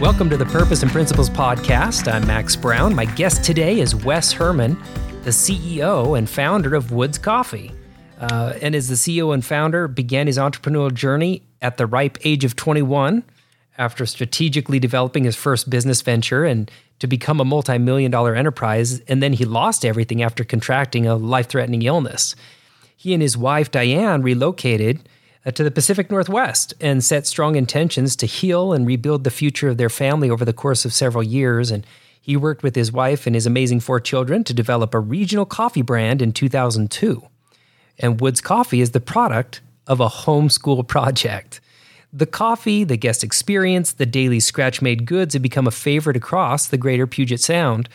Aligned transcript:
Welcome 0.00 0.30
to 0.30 0.38
the 0.38 0.46
Purpose 0.46 0.82
and 0.82 0.90
Principles 0.90 1.28
Podcast. 1.28 2.10
I'm 2.10 2.26
Max 2.26 2.56
Brown. 2.56 2.94
My 2.94 3.04
guest 3.04 3.44
today 3.44 3.80
is 3.80 3.94
Wes 3.94 4.32
Herman, 4.32 4.78
the 5.24 5.30
CEO 5.30 6.16
and 6.16 6.28
founder 6.28 6.74
of 6.74 6.90
Woods 6.90 7.18
Coffee. 7.18 7.70
Uh, 8.18 8.54
and 8.62 8.74
as 8.74 8.88
the 8.88 8.94
CEO 8.94 9.34
and 9.34 9.44
founder, 9.44 9.88
began 9.88 10.26
his 10.26 10.38
entrepreneurial 10.38 10.94
journey 10.94 11.42
at 11.60 11.76
the 11.76 11.86
ripe 11.86 12.16
age 12.24 12.46
of 12.46 12.56
21 12.56 13.22
after 13.76 14.06
strategically 14.06 14.78
developing 14.78 15.24
his 15.24 15.36
first 15.36 15.68
business 15.68 16.00
venture 16.00 16.46
and 16.46 16.70
to 16.98 17.06
become 17.06 17.38
a 17.38 17.44
multi 17.44 17.76
million 17.76 18.10
dollar 18.10 18.34
enterprise. 18.34 19.00
And 19.00 19.22
then 19.22 19.34
he 19.34 19.44
lost 19.44 19.84
everything 19.84 20.22
after 20.22 20.44
contracting 20.44 21.06
a 21.06 21.14
life 21.16 21.48
threatening 21.50 21.82
illness. 21.82 22.34
He 22.96 23.12
and 23.12 23.20
his 23.20 23.36
wife, 23.36 23.70
Diane, 23.70 24.22
relocated 24.22 25.06
Uh, 25.46 25.50
to 25.50 25.64
the 25.64 25.70
Pacific 25.70 26.10
Northwest 26.10 26.74
and 26.82 27.02
set 27.02 27.26
strong 27.26 27.56
intentions 27.56 28.14
to 28.16 28.26
heal 28.26 28.74
and 28.74 28.86
rebuild 28.86 29.24
the 29.24 29.30
future 29.30 29.70
of 29.70 29.78
their 29.78 29.88
family 29.88 30.28
over 30.28 30.44
the 30.44 30.52
course 30.52 30.84
of 30.84 30.92
several 30.92 31.22
years. 31.22 31.70
And 31.70 31.86
he 32.20 32.36
worked 32.36 32.62
with 32.62 32.74
his 32.74 32.92
wife 32.92 33.26
and 33.26 33.34
his 33.34 33.46
amazing 33.46 33.80
four 33.80 34.00
children 34.00 34.44
to 34.44 34.52
develop 34.52 34.92
a 34.92 35.00
regional 35.00 35.46
coffee 35.46 35.80
brand 35.80 36.20
in 36.20 36.32
2002. 36.32 37.22
And 37.98 38.20
Woods 38.20 38.42
Coffee 38.42 38.82
is 38.82 38.90
the 38.90 39.00
product 39.00 39.62
of 39.86 39.98
a 39.98 40.08
homeschool 40.08 40.86
project. 40.88 41.60
The 42.12 42.26
coffee, 42.26 42.84
the 42.84 42.96
guest 42.98 43.24
experience, 43.24 43.92
the 43.92 44.04
daily 44.04 44.40
scratch 44.40 44.82
made 44.82 45.06
goods 45.06 45.32
have 45.34 45.42
become 45.42 45.66
a 45.66 45.70
favorite 45.70 46.16
across 46.16 46.66
the 46.66 46.76
greater 46.76 47.06
Puget 47.06 47.40
Sound. 47.40 47.88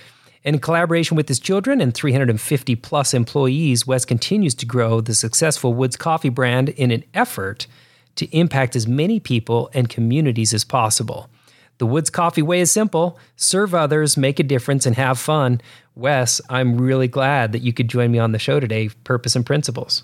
In 0.46 0.60
collaboration 0.60 1.18
with 1.18 1.28
his 1.28 1.40
children 1.40 1.82
and 1.82 1.92
350 1.92 2.76
plus 2.76 3.16
employees, 3.16 3.88
Wes 3.88 4.06
continues 4.06 4.54
to 4.54 4.68
grow 4.68 5.02
the 5.02 5.16
successful 5.16 5.74
Woods 5.74 5.98
Coffee 5.98 6.30
brand 6.30 6.70
in 6.70 6.92
an 6.92 7.04
effort 7.16 7.66
to 8.16 8.28
impact 8.28 8.76
as 8.76 8.88
many 8.88 9.20
people 9.20 9.72
and 9.74 9.90
communities 9.90 10.54
as 10.54 10.64
possible. 10.64 11.32
The 11.80 11.88
Woods 11.88 12.12
Coffee 12.12 12.44
way 12.44 12.60
is 12.62 12.70
simple 12.70 13.18
serve 13.36 13.74
others, 13.74 14.18
make 14.18 14.40
a 14.40 14.44
difference, 14.44 14.86
and 14.86 14.96
have 14.96 15.18
fun. 15.18 15.62
Wes, 15.96 16.40
I'm 16.48 16.78
really 16.80 17.08
glad 17.08 17.52
that 17.52 17.64
you 17.64 17.74
could 17.74 17.90
join 17.90 18.12
me 18.12 18.20
on 18.20 18.32
the 18.32 18.38
show 18.38 18.60
today, 18.60 18.90
Purpose 19.04 19.36
and 19.36 19.48
Principles. 19.48 20.04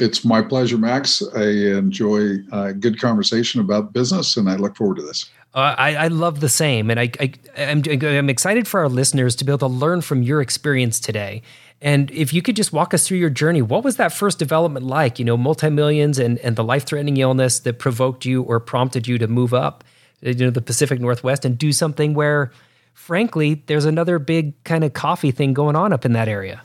It's 0.00 0.24
my 0.24 0.42
pleasure, 0.42 0.76
Max. 0.76 1.22
I 1.36 1.44
enjoy 1.44 2.38
a 2.50 2.72
good 2.72 3.00
conversation 3.00 3.60
about 3.60 3.92
business, 3.92 4.36
and 4.36 4.50
I 4.50 4.56
look 4.56 4.74
forward 4.74 4.96
to 4.96 5.02
this. 5.02 5.30
Uh, 5.54 5.74
I, 5.76 5.94
I, 5.96 6.08
love 6.08 6.40
the 6.40 6.48
same, 6.48 6.90
and 6.90 6.98
I, 6.98 7.10
I 7.20 7.32
I'm, 7.58 7.82
I'm 7.86 8.30
excited 8.30 8.66
for 8.66 8.80
our 8.80 8.88
listeners 8.88 9.36
to 9.36 9.44
be 9.44 9.52
able 9.52 9.58
to 9.58 9.66
learn 9.66 10.00
from 10.00 10.22
your 10.22 10.40
experience 10.40 10.98
today. 10.98 11.42
And 11.82 12.10
if 12.10 12.32
you 12.32 12.40
could 12.40 12.56
just 12.56 12.72
walk 12.72 12.94
us 12.94 13.06
through 13.06 13.18
your 13.18 13.28
journey, 13.28 13.60
what 13.60 13.84
was 13.84 13.96
that 13.96 14.14
first 14.14 14.38
development 14.38 14.86
like? 14.86 15.18
You 15.18 15.26
know, 15.26 15.36
multi 15.36 15.68
millions 15.68 16.18
and 16.18 16.38
and 16.38 16.56
the 16.56 16.64
life 16.64 16.86
threatening 16.86 17.18
illness 17.18 17.60
that 17.60 17.78
provoked 17.78 18.24
you 18.24 18.42
or 18.42 18.60
prompted 18.60 19.06
you 19.06 19.18
to 19.18 19.28
move 19.28 19.52
up, 19.52 19.84
you 20.22 20.32
know, 20.34 20.50
the 20.50 20.62
Pacific 20.62 21.00
Northwest 21.00 21.44
and 21.44 21.58
do 21.58 21.70
something 21.70 22.14
where, 22.14 22.50
frankly, 22.94 23.62
there's 23.66 23.84
another 23.84 24.18
big 24.18 24.54
kind 24.64 24.84
of 24.84 24.94
coffee 24.94 25.32
thing 25.32 25.52
going 25.52 25.76
on 25.76 25.92
up 25.92 26.06
in 26.06 26.14
that 26.14 26.28
area. 26.28 26.62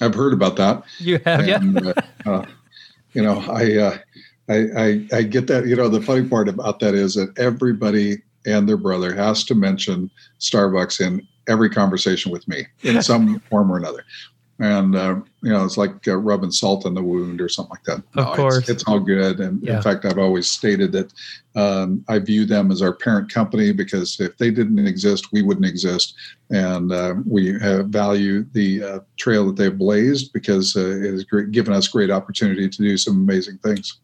I've 0.00 0.14
heard 0.14 0.32
about 0.32 0.54
that. 0.56 0.84
You 1.00 1.18
have, 1.24 1.40
and, 1.40 1.84
yeah. 1.84 1.92
uh, 2.24 2.30
uh, 2.30 2.46
you 3.14 3.22
know, 3.22 3.40
I, 3.48 3.76
uh, 3.78 3.98
I, 4.48 4.56
I 4.76 5.06
I 5.12 5.22
get 5.22 5.48
that. 5.48 5.66
You 5.66 5.74
know, 5.74 5.88
the 5.88 6.00
funny 6.00 6.28
part 6.28 6.48
about 6.48 6.78
that 6.80 6.94
is 6.94 7.14
that 7.14 7.36
everybody 7.36 8.22
and 8.48 8.68
their 8.68 8.76
brother 8.76 9.14
has 9.14 9.44
to 9.44 9.54
mention 9.54 10.10
Starbucks 10.40 11.00
in 11.00 11.26
every 11.48 11.70
conversation 11.70 12.32
with 12.32 12.46
me 12.48 12.66
in 12.82 13.02
some 13.10 13.40
form 13.50 13.70
or 13.70 13.76
another. 13.76 14.04
And 14.60 14.96
uh, 14.96 15.20
you 15.42 15.50
know, 15.50 15.64
it's 15.64 15.76
like 15.76 16.08
uh, 16.08 16.16
rubbing 16.16 16.50
salt 16.50 16.84
in 16.84 16.94
the 16.94 17.02
wound 17.02 17.40
or 17.40 17.48
something 17.48 17.70
like 17.70 17.84
that. 17.84 18.02
No, 18.16 18.24
of 18.24 18.36
course, 18.36 18.58
it's, 18.58 18.68
it's 18.70 18.84
all 18.88 18.98
good. 18.98 19.38
And 19.38 19.62
yeah. 19.62 19.76
in 19.76 19.82
fact, 19.82 20.04
I've 20.04 20.18
always 20.18 20.48
stated 20.48 20.90
that 20.92 21.12
um, 21.54 22.04
I 22.08 22.18
view 22.18 22.44
them 22.44 22.72
as 22.72 22.82
our 22.82 22.92
parent 22.92 23.32
company 23.32 23.70
because 23.70 24.18
if 24.18 24.36
they 24.36 24.50
didn't 24.50 24.84
exist, 24.84 25.30
we 25.30 25.42
wouldn't 25.42 25.66
exist. 25.66 26.14
And 26.50 26.90
uh, 26.90 27.14
we 27.24 27.52
value 27.84 28.46
the 28.52 28.82
uh, 28.82 29.00
trail 29.16 29.46
that 29.46 29.54
they've 29.54 29.78
blazed 29.78 30.32
because 30.32 30.74
uh, 30.74 30.80
it 30.80 31.12
has 31.12 31.24
given 31.52 31.72
us 31.72 31.86
great 31.86 32.10
opportunity 32.10 32.68
to 32.68 32.78
do 32.78 32.96
some 32.96 33.14
amazing 33.14 33.58
things. 33.58 34.00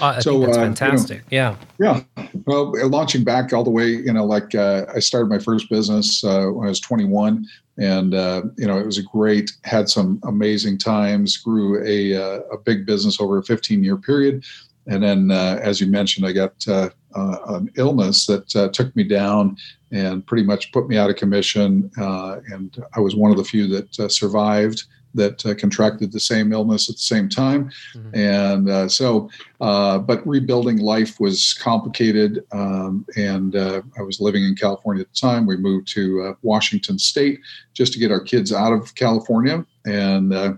Uh, 0.00 0.14
I 0.16 0.20
so 0.20 0.40
that's 0.40 0.56
fantastic. 0.56 1.20
Uh, 1.20 1.24
you 1.30 1.38
know, 1.38 1.56
yeah. 1.78 2.02
Yeah. 2.16 2.26
Well, 2.46 2.72
launching 2.88 3.24
back 3.24 3.52
all 3.52 3.64
the 3.64 3.70
way, 3.70 3.88
you 3.88 4.12
know, 4.12 4.24
like 4.24 4.54
uh, 4.54 4.86
I 4.94 5.00
started 5.00 5.28
my 5.28 5.38
first 5.38 5.68
business 5.70 6.22
uh, 6.24 6.46
when 6.46 6.66
I 6.66 6.70
was 6.70 6.80
21, 6.80 7.46
and 7.78 8.14
uh, 8.14 8.42
you 8.56 8.66
know, 8.66 8.78
it 8.78 8.86
was 8.86 8.98
a 8.98 9.02
great. 9.02 9.52
Had 9.64 9.88
some 9.88 10.20
amazing 10.24 10.78
times. 10.78 11.36
Grew 11.36 11.84
a 11.84 12.16
uh, 12.16 12.40
a 12.52 12.58
big 12.58 12.86
business 12.86 13.20
over 13.20 13.38
a 13.38 13.42
15 13.42 13.82
year 13.82 13.96
period, 13.96 14.44
and 14.86 15.02
then, 15.02 15.30
as 15.30 15.80
you 15.80 15.86
mentioned, 15.86 16.26
I 16.26 16.32
got 16.32 16.66
an 17.14 17.70
illness 17.76 18.26
that 18.26 18.70
took 18.72 18.94
me 18.96 19.04
down 19.04 19.56
and 19.92 20.26
pretty 20.26 20.42
much 20.42 20.72
put 20.72 20.88
me 20.88 20.98
out 20.98 21.10
of 21.10 21.16
commission. 21.16 21.90
and 21.96 22.84
I 22.94 23.00
was 23.00 23.14
one 23.16 23.30
of 23.30 23.36
the 23.36 23.44
few 23.44 23.66
that 23.68 24.10
survived 24.10 24.84
that 25.16 25.44
uh, 25.44 25.54
contracted 25.54 26.12
the 26.12 26.20
same 26.20 26.52
illness 26.52 26.88
at 26.88 26.96
the 26.96 27.02
same 27.02 27.28
time. 27.28 27.70
Mm-hmm. 27.94 28.14
And 28.14 28.70
uh, 28.70 28.88
so, 28.88 29.28
uh, 29.60 29.98
but 29.98 30.26
rebuilding 30.26 30.78
life 30.78 31.18
was 31.18 31.54
complicated. 31.54 32.44
Um, 32.52 33.06
and 33.16 33.56
uh, 33.56 33.82
I 33.98 34.02
was 34.02 34.20
living 34.20 34.44
in 34.44 34.54
California 34.54 35.02
at 35.02 35.12
the 35.12 35.20
time. 35.20 35.46
We 35.46 35.56
moved 35.56 35.88
to 35.94 36.22
uh, 36.22 36.34
Washington 36.42 36.98
State 36.98 37.40
just 37.74 37.92
to 37.94 37.98
get 37.98 38.10
our 38.10 38.20
kids 38.20 38.52
out 38.52 38.72
of 38.72 38.94
California. 38.94 39.64
And 39.84 40.32
uh, 40.32 40.54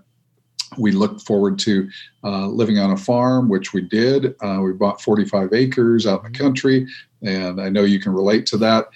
we 0.76 0.92
looked 0.92 1.22
forward 1.22 1.58
to 1.60 1.88
living 2.22 2.78
on 2.78 2.90
a 2.90 2.96
farm, 2.96 3.48
which 3.48 3.72
we 3.72 3.80
did. 3.80 4.34
we 4.42 4.72
bought 4.72 5.00
45 5.00 5.52
acres 5.52 6.06
out 6.06 6.24
in 6.24 6.32
the 6.32 6.38
mm-hmm. 6.38 6.44
country. 6.44 6.86
And 7.22 7.60
I 7.60 7.68
know 7.68 7.82
you 7.82 8.00
can 8.00 8.12
relate 8.12 8.46
to 8.46 8.56
that 8.58 8.88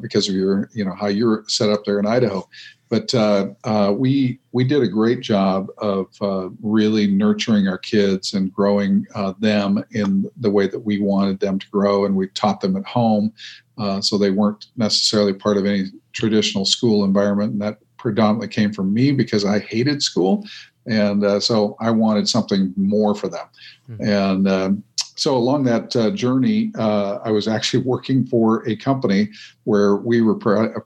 because 0.00 0.28
of 0.28 0.34
your, 0.34 0.68
you 0.74 0.84
know, 0.84 0.94
how 0.94 1.06
you're 1.06 1.44
set 1.48 1.70
up 1.70 1.84
there 1.84 1.98
in 1.98 2.06
Idaho 2.06 2.48
but 2.88 3.14
uh, 3.14 3.48
uh, 3.64 3.92
we 3.96 4.38
we 4.52 4.64
did 4.64 4.82
a 4.82 4.88
great 4.88 5.20
job 5.20 5.68
of 5.78 6.06
uh, 6.20 6.48
really 6.62 7.06
nurturing 7.06 7.68
our 7.68 7.78
kids 7.78 8.34
and 8.34 8.52
growing 8.52 9.06
uh, 9.14 9.34
them 9.38 9.84
in 9.92 10.30
the 10.38 10.50
way 10.50 10.66
that 10.66 10.80
we 10.80 11.00
wanted 11.00 11.40
them 11.40 11.58
to 11.58 11.68
grow, 11.70 12.04
and 12.04 12.16
we 12.16 12.28
taught 12.28 12.60
them 12.60 12.76
at 12.76 12.86
home, 12.86 13.32
uh, 13.76 14.00
so 14.00 14.16
they 14.16 14.30
weren't 14.30 14.66
necessarily 14.76 15.34
part 15.34 15.56
of 15.56 15.66
any 15.66 15.86
traditional 16.12 16.64
school 16.64 17.04
environment, 17.04 17.52
and 17.52 17.62
that 17.62 17.78
predominantly 17.98 18.48
came 18.48 18.72
from 18.72 18.92
me 18.92 19.12
because 19.12 19.44
I 19.44 19.58
hated 19.58 20.02
school, 20.02 20.44
and 20.86 21.24
uh, 21.24 21.40
so 21.40 21.76
I 21.80 21.90
wanted 21.90 22.28
something 22.28 22.72
more 22.76 23.14
for 23.14 23.28
them, 23.28 23.46
mm-hmm. 23.90 24.02
and. 24.04 24.48
Um, 24.48 24.84
so 25.16 25.36
along 25.36 25.64
that 25.64 25.96
uh, 25.96 26.12
journey, 26.12 26.70
uh, 26.78 27.18
I 27.24 27.32
was 27.32 27.48
actually 27.48 27.82
working 27.82 28.24
for 28.24 28.64
a 28.68 28.76
company 28.76 29.30
where 29.64 29.96
we 29.96 30.22
were 30.22 30.36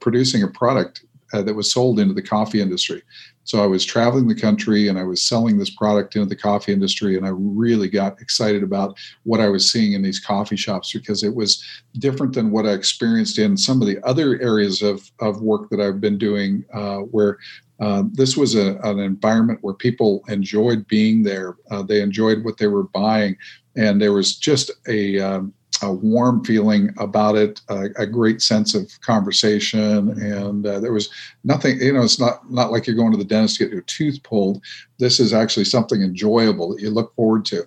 producing 0.01 0.43
a 0.43 0.49
product 0.49 1.05
uh, 1.35 1.43
that 1.43 1.55
was 1.55 1.71
sold 1.71 2.01
into 2.01 2.15
the 2.15 2.23
coffee 2.23 2.63
industry. 2.63 3.03
So 3.45 3.63
I 3.63 3.67
was 3.67 3.85
traveling 3.85 4.29
the 4.29 4.35
country 4.35 4.89
and 4.89 4.99
I 4.99 5.03
was 5.03 5.23
selling 5.23 5.59
this 5.59 5.71
product 5.71 6.15
into 6.15 6.29
the 6.29 6.37
coffee 6.37 6.73
industry, 6.73 7.17
and 7.17 7.27
I 7.27 7.31
really 7.33 7.89
got 7.89 8.21
excited 8.21 8.63
about 8.63 8.97
what 9.25 9.41
I 9.41 9.49
was 9.49 9.71
seeing 9.71 9.95
in 9.95 10.03
these 10.03 10.21
coffee 10.21 10.57
shops 10.57 10.93
because 10.93 11.25
it 11.25 11.35
was 11.35 11.65
different 11.99 12.35
than 12.35 12.51
what 12.51 12.67
I 12.67 12.73
experienced 12.73 13.39
in 13.39 13.57
some 13.57 13.83
of 13.83 13.89
the 13.89 14.03
other 14.07 14.41
areas 14.41 14.83
of, 14.83 15.11
of 15.21 15.43
work 15.43 15.71
that 15.71 15.81
I've 15.81 16.01
been 16.01 16.19
doing, 16.19 16.65
uh, 16.73 16.99
where 16.99 17.39
uh, 17.82 18.04
this 18.12 18.37
was 18.37 18.54
a, 18.54 18.76
an 18.84 19.00
environment 19.00 19.59
where 19.62 19.75
people 19.75 20.22
enjoyed 20.28 20.87
being 20.87 21.25
there. 21.25 21.56
Uh, 21.69 21.82
they 21.82 22.00
enjoyed 22.00 22.44
what 22.44 22.56
they 22.56 22.69
were 22.69 22.84
buying, 22.84 23.37
and 23.76 24.00
there 24.00 24.12
was 24.12 24.37
just 24.37 24.70
a 24.87 25.19
um, 25.19 25.53
a 25.82 25.93
warm 25.93 26.44
feeling 26.44 26.94
about 26.98 27.34
it, 27.34 27.60
a, 27.69 27.88
a 27.98 28.06
great 28.06 28.41
sense 28.41 28.76
of 28.76 28.88
conversation, 29.00 30.10
and 30.10 30.65
uh, 30.65 30.78
there 30.78 30.93
was 30.93 31.10
nothing. 31.43 31.81
You 31.81 31.94
know, 31.94 32.03
it's 32.03 32.20
not 32.20 32.48
not 32.48 32.70
like 32.70 32.87
you're 32.87 32.94
going 32.94 33.10
to 33.10 33.19
the 33.19 33.25
dentist 33.25 33.56
to 33.56 33.65
get 33.65 33.72
your 33.72 33.82
tooth 33.82 34.22
pulled. 34.22 34.62
This 34.99 35.19
is 35.19 35.32
actually 35.32 35.64
something 35.64 36.03
enjoyable 36.03 36.69
that 36.72 36.82
you 36.82 36.91
look 36.91 37.12
forward 37.16 37.44
to. 37.47 37.66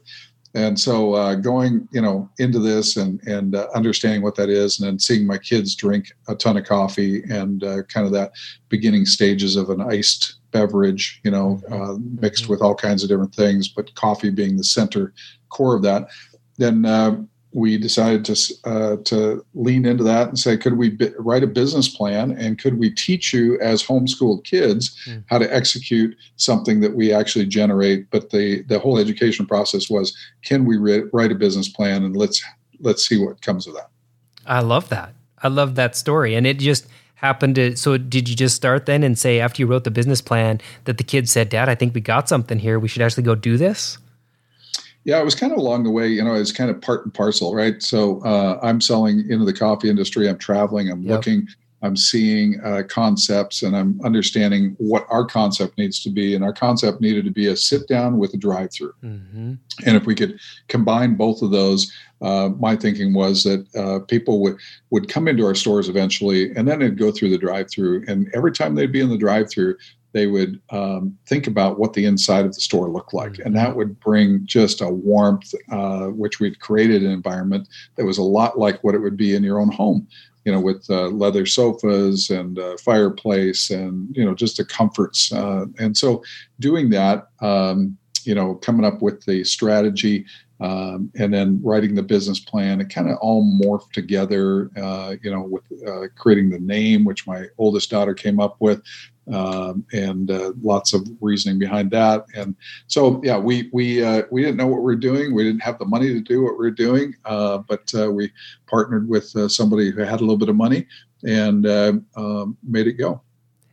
And 0.55 0.79
so, 0.79 1.13
uh, 1.13 1.35
going 1.35 1.87
you 1.91 2.01
know 2.01 2.29
into 2.39 2.59
this 2.59 2.95
and 2.95 3.21
and 3.27 3.55
uh, 3.55 3.67
understanding 3.75 4.21
what 4.21 4.35
that 4.35 4.49
is, 4.49 4.79
and 4.79 4.87
then 4.87 4.97
seeing 4.97 5.27
my 5.27 5.37
kids 5.37 5.75
drink 5.75 6.13
a 6.29 6.35
ton 6.35 6.55
of 6.55 6.63
coffee 6.63 7.23
and 7.29 7.63
uh, 7.63 7.83
kind 7.83 8.05
of 8.05 8.13
that 8.13 8.31
beginning 8.69 9.05
stages 9.05 9.57
of 9.57 9.69
an 9.69 9.81
iced 9.81 10.35
beverage, 10.51 11.19
you 11.25 11.31
know, 11.31 11.61
uh, 11.69 11.95
mixed 12.21 12.43
mm-hmm. 12.43 12.53
with 12.53 12.61
all 12.61 12.73
kinds 12.73 13.03
of 13.03 13.09
different 13.09 13.35
things, 13.35 13.67
but 13.67 13.93
coffee 13.95 14.29
being 14.29 14.55
the 14.55 14.63
center 14.63 15.13
core 15.49 15.75
of 15.75 15.83
that. 15.83 16.07
Then 16.57 16.85
uh, 16.85 17.17
we 17.55 17.77
decided 17.77 18.25
to 18.25 18.53
uh, 18.65 18.97
to 19.05 19.43
lean 19.53 19.85
into 19.85 20.03
that 20.03 20.27
and 20.27 20.37
say, 20.37 20.57
could 20.57 20.77
we 20.77 20.89
b- 20.89 21.13
write 21.17 21.41
a 21.41 21.47
business 21.47 21.87
plan 21.87 22.31
and 22.31 22.59
could 22.59 22.77
we 22.77 22.89
teach 22.89 23.33
you 23.33 23.57
as 23.61 23.81
homeschooled 23.81 24.43
kids 24.43 24.93
mm. 25.07 25.23
how 25.29 25.37
to 25.37 25.55
execute 25.55 26.13
something 26.35 26.81
that 26.81 26.95
we 26.95 27.13
actually 27.13 27.45
generate? 27.45 28.11
But 28.11 28.31
the 28.31 28.63
the 28.63 28.77
whole 28.77 28.97
education 28.97 29.45
process 29.45 29.89
was, 29.89 30.15
can 30.43 30.65
we 30.65 30.75
re- 30.75 31.05
write 31.13 31.31
a 31.31 31.35
business 31.35 31.69
plan 31.69 32.03
and 32.03 32.17
let's 32.17 32.43
let's 32.81 33.07
see 33.07 33.17
what 33.17 33.41
comes 33.41 33.67
of 33.67 33.73
that. 33.73 33.89
I 34.45 34.59
love 34.59 34.89
that. 34.89 35.13
I 35.41 35.47
love 35.47 35.75
that 35.75 35.95
story, 35.95 36.35
and 36.35 36.45
it 36.45 36.59
just 36.59 36.87
happened 37.15 37.55
to. 37.55 37.77
So 37.77 37.97
did 37.97 38.27
you 38.27 38.35
just 38.35 38.55
start 38.55 38.85
then 38.85 39.01
and 39.03 39.17
say 39.17 39.39
after 39.39 39.61
you 39.61 39.67
wrote 39.67 39.85
the 39.85 39.91
business 39.91 40.21
plan 40.21 40.59
that 40.85 40.97
the 40.97 41.03
kids 41.03 41.31
said, 41.31 41.49
"Dad, 41.49 41.69
I 41.69 41.75
think 41.75 41.93
we 41.93 42.01
got 42.01 42.27
something 42.27 42.59
here. 42.59 42.79
We 42.79 42.87
should 42.87 43.01
actually 43.01 43.23
go 43.23 43.35
do 43.35 43.57
this." 43.57 43.97
Yeah, 45.05 45.21
it 45.21 45.23
was 45.23 45.35
kind 45.35 45.51
of 45.51 45.59
along 45.59 45.83
the 45.83 45.91
way. 45.91 46.07
You 46.07 46.23
know, 46.23 46.33
it's 46.33 46.51
kind 46.51 46.69
of 46.69 46.81
part 46.81 47.05
and 47.05 47.13
parcel, 47.13 47.53
right? 47.53 47.81
So 47.81 48.21
uh, 48.21 48.59
I'm 48.61 48.81
selling 48.81 49.19
into 49.29 49.45
the 49.45 49.53
coffee 49.53 49.89
industry. 49.89 50.27
I'm 50.27 50.39
traveling. 50.39 50.89
I'm 50.89 51.03
yep. 51.03 51.17
looking. 51.17 51.47
I'm 51.83 51.95
seeing 51.95 52.59
uh, 52.63 52.81
concepts, 52.89 53.61
and 53.61 53.75
I'm 53.75 54.01
understanding 54.03 54.75
what 54.79 55.05
our 55.09 55.23
concept 55.23 55.77
needs 55.77 56.01
to 56.03 56.09
be. 56.09 56.33
And 56.33 56.43
our 56.43 56.53
concept 56.53 56.99
needed 56.99 57.25
to 57.25 57.31
be 57.31 57.45
a 57.47 57.55
sit 57.55 57.87
down 57.87 58.17
with 58.17 58.33
a 58.33 58.37
drive 58.37 58.73
through. 58.73 58.93
Mm-hmm. 59.03 59.53
And 59.85 59.95
if 59.95 60.05
we 60.07 60.15
could 60.15 60.39
combine 60.67 61.13
both 61.13 61.43
of 61.43 61.51
those, 61.51 61.93
uh, 62.21 62.49
my 62.59 62.75
thinking 62.75 63.13
was 63.13 63.43
that 63.43 63.75
uh, 63.75 63.99
people 64.05 64.41
would 64.41 64.57
would 64.89 65.09
come 65.09 65.27
into 65.27 65.45
our 65.45 65.53
stores 65.53 65.87
eventually, 65.87 66.51
and 66.55 66.67
then 66.67 66.79
they'd 66.79 66.97
go 66.97 67.11
through 67.11 67.29
the 67.29 67.37
drive 67.37 67.69
through. 67.69 68.03
And 68.07 68.27
every 68.33 68.51
time 68.51 68.73
they'd 68.73 68.91
be 68.91 69.01
in 69.01 69.09
the 69.09 69.17
drive 69.17 69.51
through, 69.51 69.77
they 70.15 70.27
would 70.27 70.61
um, 70.69 71.17
think 71.27 71.45
about 71.45 71.77
what 71.77 71.91
the 71.91 72.05
inside 72.05 72.45
of 72.45 72.53
the 72.53 72.61
store 72.61 72.89
looked 72.89 73.13
like. 73.13 73.33
Mm-hmm. 73.33 73.47
And 73.47 73.55
that 73.57 73.75
would 73.75 73.99
bring 73.99 74.45
just 74.45 74.79
a 74.79 74.87
warmth, 74.87 75.53
uh, 75.69 76.05
which 76.05 76.39
we'd 76.39 76.61
created 76.61 77.03
an 77.03 77.11
environment 77.11 77.67
that 77.97 78.05
was 78.05 78.17
a 78.17 78.23
lot 78.23 78.57
like 78.57 78.81
what 78.81 78.95
it 78.95 78.99
would 78.99 79.17
be 79.17 79.35
in 79.35 79.43
your 79.43 79.59
own 79.59 79.69
home, 79.69 80.07
you 80.45 80.53
know, 80.53 80.61
with 80.61 80.85
uh, 80.89 81.07
leather 81.09 81.45
sofas 81.45 82.29
and 82.29 82.57
uh, 82.59 82.77
fireplace 82.77 83.71
and, 83.71 84.15
you 84.15 84.23
know, 84.23 84.33
just 84.33 84.55
the 84.55 84.63
comforts. 84.63 85.33
Uh, 85.33 85.65
and 85.79 85.97
so 85.97 86.23
doing 86.61 86.89
that, 86.91 87.27
um, 87.41 87.97
you 88.23 88.33
know, 88.33 88.55
coming 88.55 88.85
up 88.85 89.01
with 89.01 89.21
the 89.25 89.43
strategy 89.43 90.25
um, 90.61 91.11
and 91.19 91.33
then 91.33 91.59
writing 91.61 91.93
the 91.93 92.01
business 92.01 92.39
plan. 92.39 92.79
It 92.79 92.89
kind 92.89 93.09
of 93.09 93.17
all 93.17 93.43
morphed 93.43 93.91
together, 93.91 94.71
uh, 94.77 95.15
you 95.21 95.29
know, 95.29 95.41
with 95.41 95.63
uh, 95.85 96.07
creating 96.17 96.49
the 96.49 96.59
name, 96.59 97.03
which 97.03 97.27
my 97.27 97.47
oldest 97.57 97.89
daughter 97.89 98.13
came 98.13 98.39
up 98.39 98.55
with, 98.59 98.81
um, 99.33 99.85
and 99.93 100.31
uh, 100.31 100.53
lots 100.61 100.93
of 100.93 101.07
reasoning 101.21 101.59
behind 101.59 101.91
that. 101.91 102.25
And 102.35 102.55
so, 102.87 103.21
yeah, 103.23 103.37
we 103.37 103.69
we 103.73 104.03
uh, 104.03 104.23
we 104.31 104.41
didn't 104.41 104.57
know 104.57 104.67
what 104.67 104.79
we 104.79 104.83
were 104.83 104.95
doing. 104.95 105.33
We 105.33 105.43
didn't 105.43 105.61
have 105.61 105.79
the 105.79 105.85
money 105.85 106.09
to 106.09 106.21
do 106.21 106.43
what 106.43 106.53
we 106.53 106.65
were 106.65 106.71
doing, 106.71 107.15
uh, 107.25 107.59
but 107.59 107.91
uh, 107.97 108.11
we 108.11 108.31
partnered 108.67 109.07
with 109.07 109.35
uh, 109.35 109.47
somebody 109.47 109.91
who 109.91 110.01
had 110.01 110.19
a 110.19 110.23
little 110.23 110.37
bit 110.37 110.49
of 110.49 110.55
money 110.55 110.87
and 111.23 111.65
uh, 111.65 111.93
um, 112.15 112.57
made 112.63 112.87
it 112.87 112.93
go. 112.93 113.21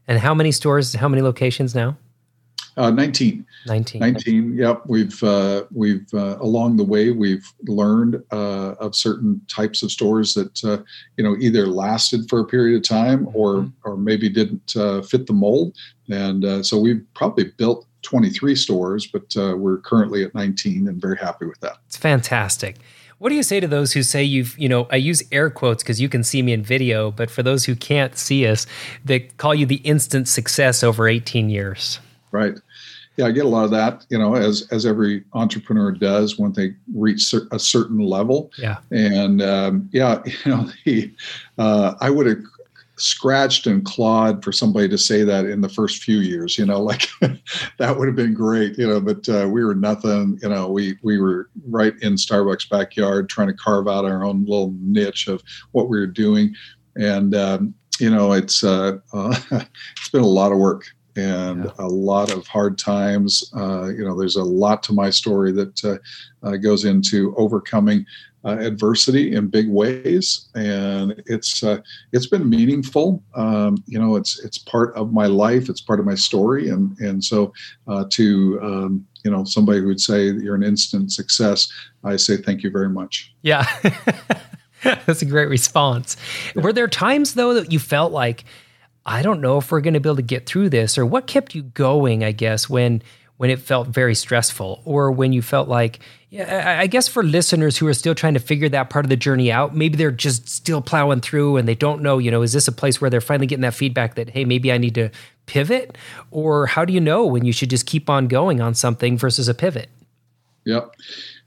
And 0.08 0.18
how 0.18 0.34
many 0.34 0.52
stores? 0.52 0.94
How 0.94 1.08
many 1.08 1.22
locations 1.22 1.74
now? 1.74 1.96
Uh, 2.76 2.90
19. 2.90 3.44
19. 3.66 4.00
19. 4.00 4.56
Yep. 4.56 4.82
We've 4.86 5.22
uh, 5.22 5.64
we've 5.72 6.06
uh, 6.14 6.38
along 6.40 6.78
the 6.78 6.84
way 6.84 7.10
we've 7.10 7.46
learned 7.66 8.22
uh, 8.32 8.72
of 8.80 8.94
certain 8.96 9.40
types 9.48 9.82
of 9.82 9.90
stores 9.90 10.34
that 10.34 10.64
uh, 10.64 10.78
you 11.16 11.24
know 11.24 11.36
either 11.38 11.66
lasted 11.66 12.28
for 12.28 12.40
a 12.40 12.44
period 12.44 12.76
of 12.76 12.88
time 12.88 13.28
or 13.34 13.56
mm-hmm. 13.56 13.88
or 13.88 13.96
maybe 13.96 14.28
didn't 14.28 14.74
uh, 14.76 15.02
fit 15.02 15.26
the 15.26 15.32
mold, 15.32 15.76
and 16.08 16.64
so 16.64 16.78
we've 16.78 17.04
probably 17.14 17.44
built 17.56 17.86
23 18.02 18.56
stores, 18.56 19.06
but 19.06 19.24
we're 19.58 19.78
currently 19.78 20.24
at 20.24 20.34
19 20.34 20.88
and 20.88 21.00
very 21.00 21.16
happy 21.16 21.46
with 21.46 21.60
that. 21.60 21.76
It's 21.86 21.96
fantastic. 21.96 22.78
What 23.18 23.28
do 23.28 23.36
you 23.36 23.44
say 23.44 23.60
to 23.60 23.68
those 23.68 23.92
who 23.92 24.02
say 24.02 24.24
you've, 24.24 24.58
you 24.58 24.68
know, 24.68 24.88
I 24.90 24.96
use 24.96 25.22
air 25.30 25.48
quotes 25.48 25.84
because 25.84 26.00
you 26.00 26.08
can 26.08 26.24
see 26.24 26.42
me 26.42 26.52
in 26.52 26.64
video, 26.64 27.12
but 27.12 27.30
for 27.30 27.44
those 27.44 27.64
who 27.64 27.76
can't 27.76 28.18
see 28.18 28.44
us, 28.48 28.66
they 29.04 29.20
call 29.20 29.54
you 29.54 29.64
the 29.64 29.76
instant 29.76 30.26
success 30.26 30.82
over 30.82 31.06
18 31.06 31.48
years? 31.48 32.00
Right. 32.32 32.58
Yeah, 33.16 33.26
I 33.26 33.30
get 33.30 33.44
a 33.44 33.48
lot 33.48 33.64
of 33.64 33.70
that, 33.72 34.06
you 34.08 34.18
know, 34.18 34.34
as 34.34 34.66
as 34.72 34.86
every 34.86 35.22
entrepreneur 35.34 35.92
does 35.92 36.38
when 36.38 36.54
they 36.54 36.74
reach 36.94 37.34
a 37.34 37.58
certain 37.58 37.98
level. 37.98 38.50
Yeah. 38.56 38.78
And 38.90 39.42
um, 39.42 39.88
yeah, 39.92 40.22
you 40.44 40.50
know, 40.50 40.70
the, 40.84 41.14
uh, 41.58 41.94
I 42.00 42.10
would 42.10 42.26
have 42.26 42.38
scratched 42.96 43.66
and 43.66 43.84
clawed 43.84 44.44
for 44.44 44.52
somebody 44.52 44.88
to 44.88 44.98
say 44.98 45.24
that 45.24 45.44
in 45.44 45.60
the 45.60 45.68
first 45.68 46.02
few 46.02 46.18
years, 46.18 46.56
you 46.56 46.64
know, 46.64 46.80
like 46.82 47.08
that 47.78 47.98
would 47.98 48.06
have 48.06 48.16
been 48.16 48.34
great, 48.34 48.78
you 48.78 48.86
know, 48.86 49.00
but 49.00 49.28
uh, 49.28 49.48
we 49.48 49.64
were 49.64 49.74
nothing, 49.74 50.38
you 50.42 50.48
know, 50.48 50.68
we, 50.68 50.96
we 51.02 51.18
were 51.18 51.50
right 51.68 51.94
in 52.00 52.14
Starbucks 52.14 52.68
backyard 52.68 53.28
trying 53.28 53.48
to 53.48 53.54
carve 53.54 53.88
out 53.88 54.04
our 54.04 54.24
own 54.24 54.44
little 54.44 54.74
niche 54.80 55.28
of 55.28 55.42
what 55.72 55.88
we 55.88 55.98
were 55.98 56.06
doing. 56.06 56.54
And, 56.96 57.34
um, 57.34 57.74
you 57.98 58.10
know, 58.10 58.32
it's, 58.32 58.62
uh, 58.62 58.98
uh, 59.12 59.36
it's 59.96 60.08
been 60.10 60.22
a 60.22 60.26
lot 60.26 60.52
of 60.52 60.58
work 60.58 60.84
and 61.16 61.64
yeah. 61.64 61.70
a 61.78 61.86
lot 61.86 62.32
of 62.32 62.46
hard 62.46 62.78
times. 62.78 63.50
Uh, 63.56 63.88
you 63.88 64.04
know, 64.04 64.18
there's 64.18 64.36
a 64.36 64.44
lot 64.44 64.82
to 64.84 64.92
my 64.92 65.10
story 65.10 65.52
that 65.52 65.84
uh, 65.84 66.46
uh, 66.46 66.56
goes 66.56 66.84
into 66.84 67.34
overcoming 67.36 68.06
uh, 68.44 68.56
adversity 68.58 69.34
in 69.34 69.46
big 69.46 69.68
ways, 69.68 70.48
and 70.54 71.22
it's 71.26 71.62
uh, 71.62 71.78
it's 72.12 72.26
been 72.26 72.48
meaningful. 72.48 73.22
Um, 73.34 73.82
you 73.86 73.98
know, 73.98 74.16
it's 74.16 74.42
it's 74.44 74.58
part 74.58 74.94
of 74.96 75.12
my 75.12 75.26
life. 75.26 75.68
It's 75.68 75.80
part 75.80 76.00
of 76.00 76.06
my 76.06 76.16
story, 76.16 76.68
and 76.68 76.98
and 76.98 77.22
so 77.22 77.52
uh, 77.86 78.04
to 78.10 78.58
um, 78.62 79.06
you 79.24 79.30
know 79.30 79.44
somebody 79.44 79.80
who 79.80 79.86
would 79.86 80.00
say 80.00 80.30
you're 80.30 80.56
an 80.56 80.64
instant 80.64 81.12
success, 81.12 81.72
I 82.04 82.16
say 82.16 82.36
thank 82.36 82.62
you 82.62 82.70
very 82.70 82.88
much. 82.88 83.32
Yeah. 83.42 83.66
That's 84.82 85.22
a 85.22 85.26
great 85.26 85.48
response. 85.48 86.16
Yeah. 86.56 86.62
Were 86.62 86.72
there 86.72 86.88
times 86.88 87.34
though 87.34 87.54
that 87.54 87.70
you 87.70 87.78
felt 87.78 88.10
like 88.10 88.44
I 89.04 89.22
don't 89.22 89.40
know 89.40 89.58
if 89.58 89.70
we're 89.70 89.80
going 89.80 89.94
to 89.94 90.00
be 90.00 90.08
able 90.08 90.16
to 90.16 90.22
get 90.22 90.46
through 90.46 90.70
this 90.70 90.96
or 90.96 91.04
what 91.04 91.26
kept 91.26 91.54
you 91.54 91.62
going, 91.62 92.22
I 92.24 92.32
guess, 92.32 92.68
when 92.68 93.02
when 93.38 93.50
it 93.50 93.58
felt 93.58 93.88
very 93.88 94.14
stressful 94.14 94.82
or 94.84 95.10
when 95.10 95.32
you 95.32 95.42
felt 95.42 95.68
like 95.68 95.98
yeah, 96.30 96.78
I 96.78 96.86
guess 96.86 97.08
for 97.08 97.22
listeners 97.22 97.76
who 97.76 97.86
are 97.88 97.94
still 97.94 98.14
trying 98.14 98.34
to 98.34 98.40
figure 98.40 98.68
that 98.68 98.88
part 98.88 99.04
of 99.04 99.08
the 99.10 99.16
journey 99.16 99.50
out, 99.50 99.74
maybe 99.74 99.96
they're 99.96 100.10
just 100.12 100.48
still 100.48 100.80
plowing 100.80 101.20
through 101.20 101.56
and 101.56 101.66
they 101.66 101.74
don't 101.74 102.02
know, 102.02 102.18
you 102.18 102.30
know, 102.30 102.42
is 102.42 102.52
this 102.52 102.68
a 102.68 102.72
place 102.72 103.00
where 103.00 103.10
they're 103.10 103.20
finally 103.20 103.46
getting 103.46 103.62
that 103.62 103.74
feedback 103.74 104.14
that 104.14 104.30
hey, 104.30 104.44
maybe 104.44 104.72
I 104.72 104.78
need 104.78 104.94
to 104.94 105.10
pivot 105.46 105.98
or 106.30 106.66
how 106.66 106.84
do 106.84 106.92
you 106.92 107.00
know 107.00 107.26
when 107.26 107.44
you 107.44 107.52
should 107.52 107.68
just 107.68 107.84
keep 107.84 108.08
on 108.08 108.28
going 108.28 108.60
on 108.60 108.74
something 108.74 109.18
versus 109.18 109.48
a 109.48 109.54
pivot? 109.54 109.90
Yep. 110.64 110.94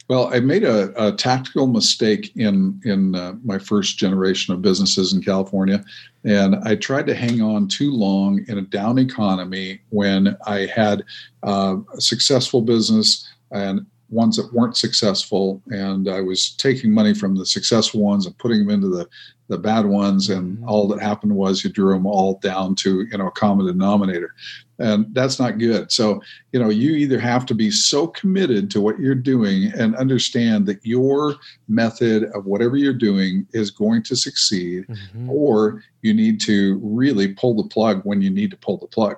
Well, 0.07 0.31
I 0.31 0.39
made 0.39 0.63
a, 0.63 1.07
a 1.07 1.11
tactical 1.11 1.65
mistake 1.65 2.31
in 2.35 2.79
in 2.85 3.15
uh, 3.15 3.33
my 3.43 3.57
first 3.57 3.97
generation 3.97 4.53
of 4.53 4.61
businesses 4.61 5.13
in 5.13 5.23
California, 5.23 5.83
and 6.23 6.57
I 6.57 6.75
tried 6.75 7.07
to 7.07 7.15
hang 7.15 7.41
on 7.41 7.67
too 7.67 7.91
long 7.91 8.45
in 8.47 8.59
a 8.59 8.61
down 8.61 8.99
economy 8.99 9.81
when 9.89 10.37
I 10.45 10.67
had 10.67 11.03
uh, 11.41 11.77
a 11.95 12.01
successful 12.01 12.61
business 12.61 13.27
and 13.51 13.85
ones 14.09 14.37
that 14.37 14.53
weren't 14.53 14.77
successful, 14.77 15.61
and 15.67 16.07
I 16.07 16.21
was 16.21 16.51
taking 16.51 16.93
money 16.93 17.15
from 17.15 17.35
the 17.35 17.45
successful 17.45 18.01
ones 18.01 18.27
and 18.27 18.37
putting 18.37 18.59
them 18.59 18.69
into 18.69 18.89
the 18.89 19.07
the 19.47 19.57
bad 19.57 19.85
ones, 19.85 20.29
and 20.29 20.57
mm-hmm. 20.57 20.69
all 20.69 20.87
that 20.87 21.01
happened 21.01 21.35
was 21.35 21.63
you 21.63 21.69
drew 21.69 21.93
them 21.93 22.05
all 22.05 22.39
down 22.39 22.75
to 22.75 23.05
you 23.11 23.17
know 23.17 23.27
a 23.27 23.31
common 23.31 23.65
denominator 23.65 24.33
and 24.77 25.05
that's 25.13 25.39
not 25.39 25.57
good 25.57 25.91
so 25.91 26.21
you 26.51 26.59
know 26.59 26.69
you 26.69 26.91
either 26.91 27.19
have 27.19 27.45
to 27.45 27.53
be 27.53 27.71
so 27.71 28.07
committed 28.07 28.69
to 28.69 28.81
what 28.81 28.99
you're 28.99 29.15
doing 29.15 29.71
and 29.77 29.95
understand 29.95 30.65
that 30.65 30.85
your 30.85 31.35
method 31.67 32.25
of 32.33 32.45
whatever 32.45 32.75
you're 32.75 32.93
doing 32.93 33.47
is 33.53 33.71
going 33.71 34.03
to 34.03 34.15
succeed 34.15 34.85
mm-hmm. 34.87 35.29
or 35.29 35.81
you 36.01 36.13
need 36.13 36.41
to 36.41 36.79
really 36.83 37.33
pull 37.33 37.55
the 37.55 37.69
plug 37.69 38.01
when 38.03 38.21
you 38.21 38.29
need 38.29 38.51
to 38.51 38.57
pull 38.57 38.77
the 38.77 38.87
plug 38.87 39.15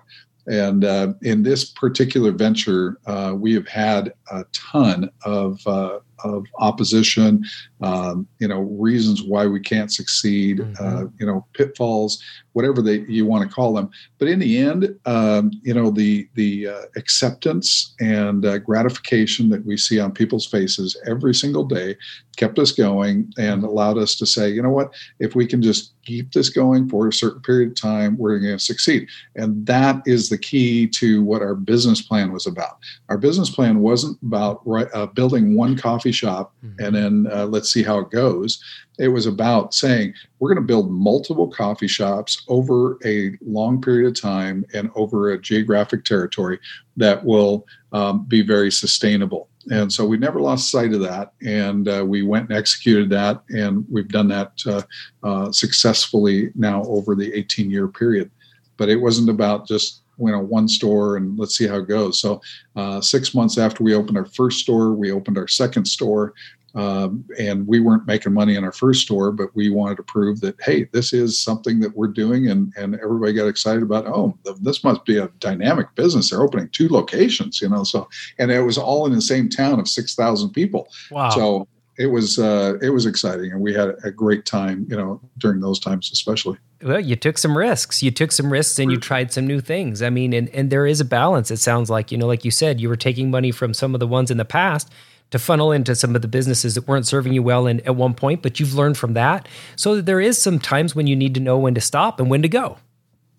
and 0.47 0.85
uh, 0.85 1.13
in 1.23 1.43
this 1.43 1.65
particular 1.65 2.31
venture, 2.31 2.99
uh, 3.05 3.33
we 3.35 3.53
have 3.53 3.67
had 3.67 4.13
a 4.31 4.45
ton 4.53 5.09
of 5.25 5.59
uh, 5.67 5.99
of 6.23 6.45
opposition, 6.59 7.43
um, 7.81 8.27
you 8.39 8.47
know, 8.47 8.61
reasons 8.61 9.23
why 9.23 9.45
we 9.45 9.59
can't 9.59 9.91
succeed, 9.91 10.59
mm-hmm. 10.59 10.85
uh, 10.85 11.09
you 11.19 11.25
know, 11.25 11.45
pitfalls, 11.53 12.21
whatever 12.53 12.81
they 12.81 12.99
you 13.07 13.25
want 13.25 13.47
to 13.47 13.53
call 13.53 13.73
them. 13.73 13.89
But 14.17 14.27
in 14.27 14.39
the 14.39 14.57
end, 14.57 14.97
um, 15.05 15.51
you 15.61 15.73
know, 15.73 15.91
the 15.91 16.27
the 16.33 16.67
uh, 16.67 16.81
acceptance 16.95 17.93
and 17.99 18.45
uh, 18.45 18.57
gratification 18.59 19.49
that 19.49 19.65
we 19.65 19.77
see 19.77 19.99
on 19.99 20.11
people's 20.11 20.45
faces 20.45 20.97
every 21.05 21.33
single 21.33 21.63
day 21.65 21.95
kept 22.37 22.57
us 22.57 22.71
going 22.71 23.31
and 23.37 23.63
allowed 23.63 23.97
us 23.97 24.15
to 24.15 24.25
say, 24.25 24.49
you 24.49 24.61
know 24.61 24.69
what, 24.69 24.93
if 25.19 25.35
we 25.35 25.45
can 25.45 25.61
just 25.61 25.93
keep 26.05 26.31
this 26.31 26.49
going 26.49 26.87
for 26.87 27.07
a 27.07 27.13
certain 27.13 27.41
period 27.41 27.71
of 27.71 27.75
time, 27.75 28.17
we're 28.17 28.39
going 28.39 28.57
to 28.57 28.63
succeed. 28.63 29.07
And 29.35 29.65
that 29.65 30.01
is 30.05 30.29
the 30.29 30.37
key 30.37 30.87
to 30.87 31.21
what 31.23 31.41
our 31.41 31.55
business 31.55 32.01
plan 32.01 32.31
was 32.31 32.47
about. 32.47 32.77
Our 33.09 33.17
business 33.17 33.49
plan 33.49 33.79
wasn't 33.79 34.17
about 34.21 34.61
uh, 34.93 35.07
building 35.07 35.57
one 35.57 35.75
coffee 35.75 36.13
shop 36.13 36.53
mm-hmm. 36.63 36.83
and 36.83 36.95
then 36.95 37.27
uh, 37.33 37.45
let's 37.45 37.71
see 37.71 37.83
how 37.83 37.99
it 37.99 38.11
goes. 38.11 38.63
It 38.99 39.09
was 39.09 39.25
about 39.27 39.75
saying 39.75 40.13
we're 40.39 40.49
going 40.49 40.63
to 40.63 40.67
build 40.67 40.91
multiple 40.91 41.47
coffee 41.47 41.87
shops 41.87 42.43
over 42.47 42.97
a 43.05 43.37
long 43.45 43.81
period 43.81 44.07
of 44.07 44.19
time 44.19 44.65
and 44.73 44.89
over 44.95 45.31
a 45.31 45.39
geographic 45.39 46.03
territory 46.03 46.59
that 46.95 47.23
will 47.23 47.67
um, 47.97 48.25
be 48.25 48.41
very 48.41 48.71
sustainable. 48.71 49.49
And 49.69 49.91
so 49.91 50.05
we 50.05 50.17
never 50.17 50.39
lost 50.39 50.71
sight 50.71 50.93
of 50.93 51.01
that. 51.01 51.33
And 51.45 51.87
uh, 51.87 52.05
we 52.07 52.21
went 52.21 52.49
and 52.49 52.57
executed 52.57 53.09
that. 53.09 53.41
And 53.49 53.85
we've 53.89 54.07
done 54.07 54.27
that 54.29 54.51
uh, 54.65 54.81
uh, 55.23 55.51
successfully 55.51 56.51
now 56.55 56.83
over 56.83 57.15
the 57.15 57.33
18 57.33 57.69
year 57.69 57.87
period. 57.87 58.29
But 58.77 58.89
it 58.89 58.97
wasn't 58.97 59.29
about 59.29 59.67
just 59.67 60.03
you 60.19 60.31
know 60.31 60.39
one 60.39 60.67
store 60.67 61.17
and 61.17 61.37
let's 61.37 61.55
see 61.55 61.67
how 61.67 61.77
it 61.77 61.87
goes 61.87 62.19
so 62.19 62.41
uh, 62.75 62.99
six 62.99 63.35
months 63.35 63.59
after 63.59 63.83
we 63.83 63.93
opened 63.93 64.17
our 64.17 64.25
first 64.25 64.57
store 64.61 64.93
we 64.93 65.11
opened 65.11 65.37
our 65.37 65.47
second 65.47 65.85
store 65.85 66.33
Um, 66.77 67.25
and 67.39 67.65
we 67.65 67.79
weren't 67.79 68.05
making 68.05 68.33
money 68.33 68.55
in 68.55 68.63
our 68.63 68.71
first 68.71 69.01
store, 69.01 69.31
but 69.31 69.49
we 69.55 69.71
wanted 69.71 69.95
to 69.97 70.03
prove 70.03 70.41
that 70.41 70.55
hey, 70.61 70.87
this 70.93 71.11
is 71.11 71.39
something 71.39 71.79
that 71.79 71.97
we're 71.97 72.07
doing, 72.07 72.47
and 72.47 72.71
and 72.77 72.93
everybody 72.99 73.33
got 73.33 73.47
excited 73.47 73.81
about. 73.81 74.05
Oh, 74.05 74.37
this 74.61 74.83
must 74.83 75.03
be 75.03 75.17
a 75.17 75.27
dynamic 75.39 75.93
business. 75.95 76.29
They're 76.29 76.43
opening 76.43 76.69
two 76.69 76.87
locations, 76.87 77.61
you 77.61 77.69
know. 77.69 77.83
So 77.83 78.07
and 78.37 78.51
it 78.51 78.61
was 78.61 78.77
all 78.77 79.07
in 79.07 79.13
the 79.13 79.21
same 79.21 79.49
town 79.49 79.79
of 79.79 79.87
six 79.87 80.13
thousand 80.13 80.51
people. 80.51 80.87
Wow. 81.09 81.31
So 81.31 81.67
it 81.97 82.07
was 82.07 82.37
uh, 82.37 82.75
it 82.79 82.91
was 82.91 83.07
exciting, 83.07 83.51
and 83.51 83.59
we 83.59 83.73
had 83.73 83.95
a 84.03 84.11
great 84.11 84.45
time, 84.45 84.85
you 84.87 84.95
know, 84.95 85.19
during 85.39 85.61
those 85.61 85.79
times 85.79 86.11
especially. 86.11 86.59
Well, 86.83 86.99
you 86.99 87.15
took 87.15 87.39
some 87.39 87.57
risks. 87.57 88.03
You 88.03 88.11
took 88.11 88.31
some 88.31 88.53
risks, 88.53 88.77
and 88.77 88.91
you 88.91 88.99
tried 88.99 89.33
some 89.33 89.47
new 89.47 89.61
things. 89.61 90.03
I 90.03 90.11
mean, 90.11 90.31
and 90.31 90.47
and 90.49 90.69
there 90.69 90.85
is 90.85 91.01
a 91.01 91.05
balance. 91.05 91.49
It 91.49 91.57
sounds 91.57 91.89
like 91.89 92.11
you 92.11 92.19
know, 92.19 92.27
like 92.27 92.45
you 92.45 92.51
said, 92.51 92.79
you 92.79 92.87
were 92.87 92.95
taking 92.95 93.31
money 93.31 93.51
from 93.51 93.73
some 93.73 93.95
of 93.95 93.99
the 93.99 94.05
ones 94.05 94.29
in 94.29 94.37
the 94.37 94.45
past 94.45 94.91
to 95.31 95.39
funnel 95.39 95.71
into 95.71 95.95
some 95.95 96.15
of 96.15 96.21
the 96.21 96.27
businesses 96.27 96.75
that 96.75 96.87
weren't 96.87 97.07
serving 97.07 97.33
you 97.33 97.43
well 97.43 97.67
in, 97.67 97.81
at 97.81 97.95
one 97.95 98.13
point, 98.13 98.41
but 98.41 98.59
you've 98.59 98.73
learned 98.73 98.97
from 98.97 99.13
that. 99.13 99.47
So 99.75 99.95
that 99.95 100.05
there 100.05 100.21
is 100.21 100.41
some 100.41 100.59
times 100.59 100.95
when 100.95 101.07
you 101.07 101.15
need 101.15 101.33
to 101.35 101.39
know 101.39 101.57
when 101.57 101.75
to 101.75 101.81
stop 101.81 102.19
and 102.19 102.29
when 102.29 102.41
to 102.41 102.49
go. 102.49 102.77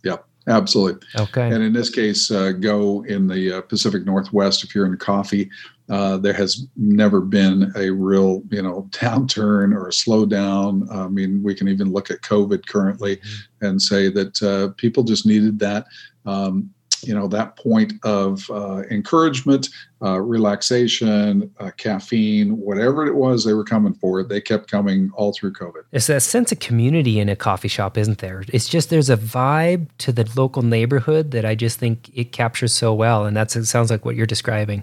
Yep. 0.04 0.24
Absolutely. 0.48 1.06
Okay. 1.18 1.46
And 1.46 1.62
in 1.62 1.74
this 1.74 1.90
case, 1.90 2.30
uh, 2.30 2.52
go 2.52 3.04
in 3.04 3.26
the 3.26 3.58
uh, 3.58 3.60
Pacific 3.62 4.04
Northwest 4.04 4.64
if 4.64 4.74
you're 4.74 4.86
in 4.86 4.96
coffee. 4.96 5.50
Uh, 5.90 6.16
there 6.16 6.32
has 6.32 6.66
never 6.76 7.20
been 7.20 7.72
a 7.76 7.90
real, 7.90 8.42
you 8.50 8.62
know, 8.62 8.88
downturn 8.90 9.74
or 9.74 9.88
a 9.88 9.92
slowdown. 9.92 10.90
I 10.94 11.08
mean, 11.08 11.42
we 11.42 11.54
can 11.54 11.68
even 11.68 11.92
look 11.92 12.10
at 12.10 12.22
COVID 12.22 12.66
currently 12.66 13.16
mm-hmm. 13.16 13.66
and 13.66 13.82
say 13.82 14.08
that 14.10 14.42
uh, 14.42 14.72
people 14.76 15.02
just 15.02 15.26
needed 15.26 15.58
that. 15.58 15.86
Um, 16.24 16.70
you 17.06 17.14
know 17.14 17.28
that 17.28 17.56
point 17.56 17.92
of 18.04 18.48
uh, 18.50 18.82
encouragement 18.90 19.68
uh, 20.02 20.20
relaxation 20.20 21.50
uh, 21.60 21.70
caffeine 21.76 22.58
whatever 22.58 23.06
it 23.06 23.14
was 23.14 23.44
they 23.44 23.54
were 23.54 23.64
coming 23.64 23.94
for 23.94 24.22
they 24.22 24.40
kept 24.40 24.70
coming 24.70 25.10
all 25.14 25.32
through 25.32 25.52
covid. 25.52 25.82
It's 25.92 26.06
that 26.06 26.22
sense 26.22 26.52
of 26.52 26.60
community 26.60 27.18
in 27.20 27.28
a 27.28 27.36
coffee 27.36 27.68
shop 27.68 27.96
isn't 27.98 28.18
there? 28.18 28.44
It's 28.52 28.68
just 28.68 28.90
there's 28.90 29.10
a 29.10 29.16
vibe 29.16 29.88
to 29.98 30.12
the 30.12 30.28
local 30.36 30.62
neighborhood 30.62 31.30
that 31.32 31.44
i 31.44 31.54
just 31.54 31.78
think 31.78 32.10
it 32.14 32.32
captures 32.32 32.74
so 32.74 32.94
well 32.94 33.24
and 33.24 33.36
that's 33.36 33.56
it 33.56 33.66
sounds 33.66 33.90
like 33.90 34.04
what 34.04 34.16
you're 34.16 34.26
describing. 34.26 34.82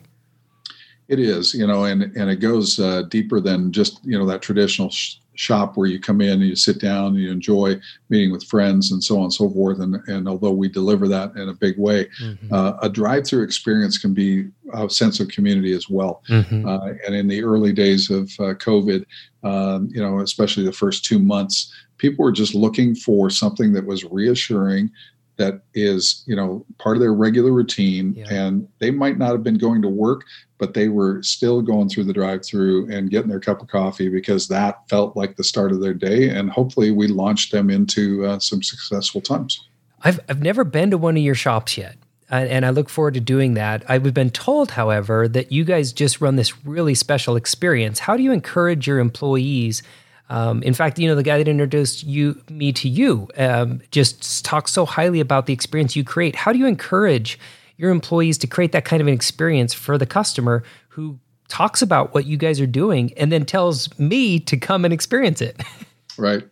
It 1.07 1.19
is 1.19 1.53
you 1.53 1.67
know 1.67 1.83
and 1.83 2.03
and 2.15 2.29
it 2.29 2.37
goes 2.37 2.79
uh, 2.79 3.03
deeper 3.03 3.39
than 3.39 3.71
just 3.71 4.03
you 4.03 4.17
know 4.17 4.25
that 4.25 4.41
traditional 4.41 4.89
sh- 4.89 5.15
shop 5.35 5.77
where 5.77 5.87
you 5.87 5.99
come 5.99 6.21
in 6.21 6.33
and 6.33 6.47
you 6.47 6.55
sit 6.55 6.79
down 6.79 7.07
and 7.07 7.17
you 7.17 7.31
enjoy 7.31 7.79
meeting 8.09 8.31
with 8.31 8.43
friends 8.43 8.91
and 8.91 9.03
so 9.03 9.17
on 9.17 9.23
and 9.23 9.33
so 9.33 9.49
forth. 9.49 9.79
And, 9.79 9.95
and 10.07 10.27
although 10.27 10.51
we 10.51 10.67
deliver 10.69 11.07
that 11.07 11.35
in 11.35 11.49
a 11.49 11.53
big 11.53 11.77
way, 11.77 12.05
mm-hmm. 12.21 12.53
uh, 12.53 12.73
a 12.81 12.89
drive 12.89 13.27
through 13.27 13.43
experience 13.43 13.97
can 13.97 14.13
be 14.13 14.47
a 14.73 14.89
sense 14.89 15.19
of 15.19 15.27
community 15.27 15.73
as 15.73 15.89
well. 15.89 16.23
Mm-hmm. 16.29 16.67
Uh, 16.67 16.93
and 17.05 17.15
in 17.15 17.27
the 17.27 17.43
early 17.43 17.73
days 17.73 18.09
of 18.09 18.23
uh, 18.39 18.53
COVID, 18.55 19.05
um, 19.43 19.89
you 19.91 20.01
know, 20.01 20.19
especially 20.19 20.65
the 20.65 20.71
first 20.71 21.05
two 21.05 21.19
months, 21.19 21.73
people 21.97 22.25
were 22.25 22.31
just 22.31 22.55
looking 22.55 22.95
for 22.95 23.29
something 23.29 23.73
that 23.73 23.85
was 23.85 24.03
reassuring 24.03 24.91
that 25.37 25.61
is 25.73 26.23
you 26.25 26.35
know 26.35 26.65
part 26.77 26.95
of 26.97 27.01
their 27.01 27.13
regular 27.13 27.51
routine 27.51 28.13
yeah. 28.13 28.25
and 28.29 28.67
they 28.79 28.91
might 28.91 29.17
not 29.17 29.31
have 29.31 29.43
been 29.43 29.57
going 29.57 29.81
to 29.81 29.89
work 29.89 30.23
but 30.57 30.73
they 30.73 30.87
were 30.87 31.21
still 31.21 31.61
going 31.61 31.89
through 31.89 32.03
the 32.03 32.13
drive 32.13 32.45
through 32.45 32.89
and 32.89 33.09
getting 33.09 33.29
their 33.29 33.39
cup 33.39 33.61
of 33.61 33.67
coffee 33.67 34.09
because 34.09 34.47
that 34.47 34.87
felt 34.89 35.15
like 35.15 35.35
the 35.35 35.43
start 35.43 35.71
of 35.71 35.81
their 35.81 35.93
day 35.93 36.29
and 36.29 36.49
hopefully 36.49 36.91
we 36.91 37.07
launched 37.07 37.51
them 37.51 37.69
into 37.69 38.25
uh, 38.25 38.39
some 38.39 38.61
successful 38.63 39.21
times 39.21 39.67
I've, 40.01 40.19
I've 40.29 40.41
never 40.41 40.63
been 40.63 40.91
to 40.91 40.97
one 40.97 41.17
of 41.17 41.23
your 41.23 41.35
shops 41.35 41.77
yet 41.77 41.95
and 42.29 42.65
I 42.65 42.71
look 42.71 42.89
forward 42.89 43.13
to 43.13 43.19
doing 43.19 43.53
that. 43.53 43.83
I've 43.87 44.13
been 44.13 44.31
told, 44.31 44.71
however, 44.71 45.27
that 45.27 45.51
you 45.51 45.63
guys 45.63 45.93
just 45.93 46.21
run 46.21 46.37
this 46.37 46.65
really 46.65 46.95
special 46.95 47.35
experience. 47.35 47.99
How 47.99 48.17
do 48.17 48.23
you 48.23 48.31
encourage 48.31 48.87
your 48.87 48.97
employees 48.97 49.83
um, 50.29 50.63
in 50.63 50.73
fact, 50.73 50.97
you 50.97 51.07
know, 51.07 51.15
the 51.15 51.23
guy 51.23 51.37
that 51.37 51.47
introduced 51.47 52.03
you 52.03 52.41
me 52.49 52.71
to 52.73 52.89
you 52.89 53.27
um, 53.37 53.81
just 53.91 54.43
talks 54.43 54.71
so 54.71 54.85
highly 54.85 55.19
about 55.19 55.45
the 55.45 55.53
experience 55.53 55.95
you 55.95 56.03
create. 56.03 56.35
How 56.35 56.51
do 56.51 56.59
you 56.59 56.65
encourage 56.65 57.39
your 57.77 57.91
employees 57.91 58.37
to 58.39 58.47
create 58.47 58.71
that 58.71 58.85
kind 58.85 59.01
of 59.01 59.07
an 59.07 59.13
experience 59.13 59.73
for 59.73 59.97
the 59.97 60.05
customer 60.05 60.63
who 60.89 61.19
talks 61.47 61.81
about 61.81 62.13
what 62.13 62.25
you 62.25 62.37
guys 62.37 62.59
are 62.59 62.67
doing 62.67 63.13
and 63.17 63.31
then 63.31 63.45
tells 63.45 63.97
me 63.99 64.39
to 64.39 64.57
come 64.57 64.83
and 64.83 64.93
experience 64.93 65.41
it? 65.41 65.61
right. 66.17 66.43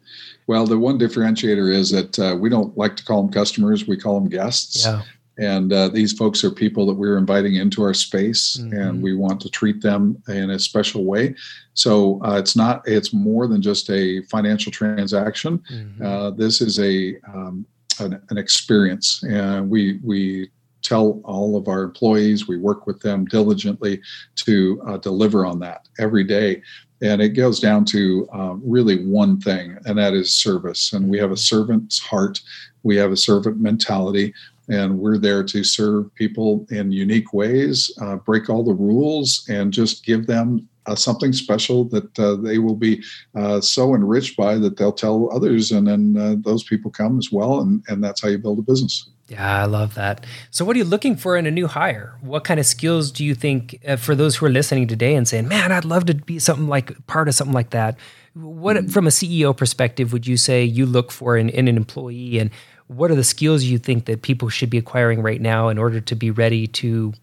Well, 0.45 0.67
the 0.67 0.77
one 0.77 0.99
differentiator 0.99 1.73
is 1.73 1.89
that 1.91 2.19
uh, 2.19 2.35
we 2.39 2.49
don't 2.49 2.77
like 2.77 2.95
to 2.97 3.05
call 3.05 3.23
them 3.23 3.31
customers; 3.31 3.87
we 3.87 3.97
call 3.97 4.19
them 4.19 4.29
guests. 4.29 4.85
Yeah 4.85 5.01
and 5.37 5.73
uh, 5.73 5.89
these 5.89 6.13
folks 6.13 6.43
are 6.43 6.51
people 6.51 6.85
that 6.85 6.93
we're 6.93 7.17
inviting 7.17 7.55
into 7.55 7.81
our 7.81 7.93
space 7.93 8.57
mm-hmm. 8.57 8.73
and 8.73 9.01
we 9.01 9.15
want 9.15 9.41
to 9.41 9.49
treat 9.49 9.81
them 9.81 10.21
in 10.27 10.51
a 10.51 10.59
special 10.59 11.05
way. 11.05 11.33
So 11.73 12.23
uh, 12.23 12.37
it's 12.37 12.55
not 12.55 12.83
it's 12.85 13.13
more 13.13 13.47
than 13.47 13.61
just 13.61 13.89
a 13.89 14.21
financial 14.23 14.71
transaction. 14.71 15.63
Mm-hmm. 15.71 16.05
uh, 16.05 16.31
this 16.31 16.61
is 16.61 16.79
a 16.79 17.17
um, 17.27 17.65
an, 17.99 18.21
an, 18.29 18.37
experience. 18.37 19.23
And 19.23 19.69
we 19.69 19.99
we 20.03 20.49
tell 20.83 21.21
all 21.23 21.55
of 21.55 21.67
our 21.67 21.81
employees 21.81 22.47
we 22.47 22.57
work 22.57 22.85
with 22.85 22.99
them 22.99 23.25
diligently 23.25 24.01
to 24.35 24.81
uh, 24.85 24.97
deliver 24.97 25.45
on 25.45 25.59
that 25.59 25.87
every 25.99 26.23
day. 26.23 26.61
And 27.01 27.21
it 27.21 27.29
goes 27.29 27.59
down 27.59 27.85
to 27.85 28.27
uh, 28.33 28.53
really 28.61 29.03
one 29.05 29.39
thing 29.39 29.77
and 29.85 29.97
that 29.97 30.13
is 30.13 30.33
service. 30.33 30.93
And 30.93 31.09
we 31.09 31.17
have 31.17 31.31
a 31.31 31.37
servant's 31.37 31.99
heart. 31.99 32.39
We 32.83 32.95
have 32.97 33.11
a 33.11 33.17
servant 33.17 33.59
mentality 33.59 34.33
and 34.69 34.99
we're 34.99 35.17
there 35.17 35.43
to 35.43 35.63
serve 35.63 36.13
people 36.15 36.65
in 36.69 36.91
unique 36.91 37.33
ways, 37.33 37.91
uh, 38.01 38.15
break 38.17 38.49
all 38.49 38.63
the 38.63 38.73
rules, 38.73 39.45
and 39.49 39.73
just 39.73 40.05
give 40.05 40.27
them 40.27 40.67
uh, 40.85 40.95
something 40.95 41.33
special 41.33 41.85
that 41.85 42.19
uh, 42.19 42.35
they 42.35 42.57
will 42.57 42.75
be 42.75 43.03
uh, 43.35 43.61
so 43.61 43.95
enriched 43.95 44.35
by 44.35 44.57
that 44.57 44.77
they'll 44.77 44.91
tell 44.91 45.31
others, 45.31 45.71
and 45.71 45.87
then 45.87 46.17
uh, 46.17 46.35
those 46.39 46.63
people 46.63 46.91
come 46.91 47.17
as 47.17 47.31
well, 47.31 47.61
and, 47.61 47.83
and 47.87 48.03
that's 48.03 48.21
how 48.21 48.27
you 48.27 48.37
build 48.37 48.59
a 48.59 48.61
business. 48.61 49.09
Yeah, 49.29 49.61
I 49.61 49.65
love 49.65 49.95
that. 49.95 50.25
So, 50.51 50.65
what 50.65 50.75
are 50.75 50.79
you 50.79 50.85
looking 50.85 51.15
for 51.15 51.37
in 51.37 51.45
a 51.45 51.51
new 51.51 51.67
hire? 51.67 52.17
What 52.21 52.43
kind 52.43 52.59
of 52.59 52.65
skills 52.65 53.09
do 53.09 53.23
you 53.23 53.33
think 53.33 53.79
uh, 53.87 53.95
for 53.95 54.15
those 54.15 54.35
who 54.35 54.45
are 54.45 54.49
listening 54.49 54.87
today 54.87 55.15
and 55.15 55.27
saying, 55.27 55.47
"Man, 55.47 55.71
I'd 55.71 55.85
love 55.85 56.05
to 56.07 56.13
be 56.13 56.39
something 56.39 56.67
like 56.67 57.07
part 57.07 57.29
of 57.29 57.35
something 57.35 57.53
like 57.53 57.69
that"? 57.69 57.97
What, 58.33 58.75
mm-hmm. 58.75 58.87
from 58.87 59.07
a 59.07 59.11
CEO 59.11 59.55
perspective, 59.55 60.11
would 60.11 60.27
you 60.27 60.35
say 60.35 60.63
you 60.63 60.85
look 60.85 61.11
for 61.11 61.37
in, 61.37 61.49
in 61.49 61.69
an 61.69 61.77
employee, 61.77 62.37
and 62.37 62.51
what 62.95 63.11
are 63.11 63.15
the 63.15 63.23
skills 63.23 63.63
you 63.63 63.77
think 63.77 64.05
that 64.05 64.21
people 64.21 64.49
should 64.49 64.69
be 64.69 64.77
acquiring 64.77 65.21
right 65.21 65.41
now 65.41 65.69
in 65.69 65.77
order 65.77 65.99
to 65.99 66.15
be 66.15 66.31
ready 66.31 66.67
to, 66.67 67.13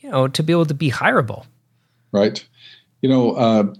you 0.00 0.10
know, 0.10 0.28
to 0.28 0.42
be 0.42 0.52
able 0.52 0.66
to 0.66 0.74
be 0.74 0.90
hireable? 0.90 1.46
Right. 2.12 2.44
You 3.00 3.08
know, 3.08 3.32
uh, 3.32 3.74